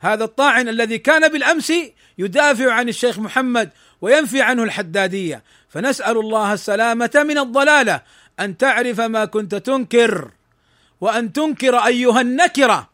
هذا 0.00 0.24
الطاعن 0.24 0.68
الذي 0.68 0.98
كان 0.98 1.28
بالأمس 1.28 1.72
يدافع 2.18 2.72
عن 2.72 2.88
الشيخ 2.88 3.18
محمد 3.18 3.70
وينفي 4.00 4.42
عنه 4.42 4.62
الحدادية. 4.62 5.42
فنسأل 5.72 6.18
الله 6.18 6.52
السلامة 6.52 7.10
من 7.14 7.38
الضلالة 7.38 8.02
أن 8.40 8.56
تعرف 8.56 9.00
ما 9.00 9.24
كنت 9.24 9.54
تنكر 9.54 10.30
وأن 11.00 11.32
تنكر 11.32 11.76
أيها 11.76 12.20
النكرة 12.20 12.88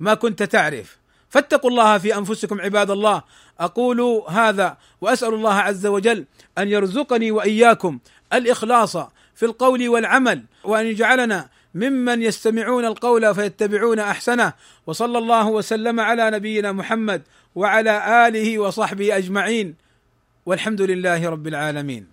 ما 0.00 0.14
كنت 0.14 0.42
تعرف. 0.42 0.98
فاتقوا 1.30 1.70
الله 1.70 1.98
في 1.98 2.16
أنفسكم 2.16 2.60
عباد 2.60 2.90
الله. 2.90 3.22
أقول 3.60 4.22
هذا 4.28 4.76
وأسأل 5.00 5.34
الله 5.34 5.54
عز 5.54 5.86
وجل 5.86 6.24
أن 6.58 6.68
يرزقني 6.68 7.30
وإياكم 7.30 7.98
الإخلاص 8.32 8.96
في 9.34 9.42
القول 9.42 9.88
والعمل 9.88 10.44
وأن 10.64 10.86
يجعلنا 10.86 11.48
ممن 11.74 12.22
يستمعون 12.22 12.84
القول 12.84 13.34
فيتبعون 13.34 13.98
أحسنه. 13.98 14.52
وصلى 14.86 15.18
الله 15.18 15.46
وسلم 15.46 16.00
على 16.00 16.30
نبينا 16.30 16.72
محمد 16.72 17.22
وعلى 17.54 18.28
آله 18.28 18.58
وصحبه 18.58 19.16
أجمعين. 19.16 19.74
والحمد 20.46 20.82
لله 20.82 21.28
رب 21.28 21.46
العالمين. 21.46 22.06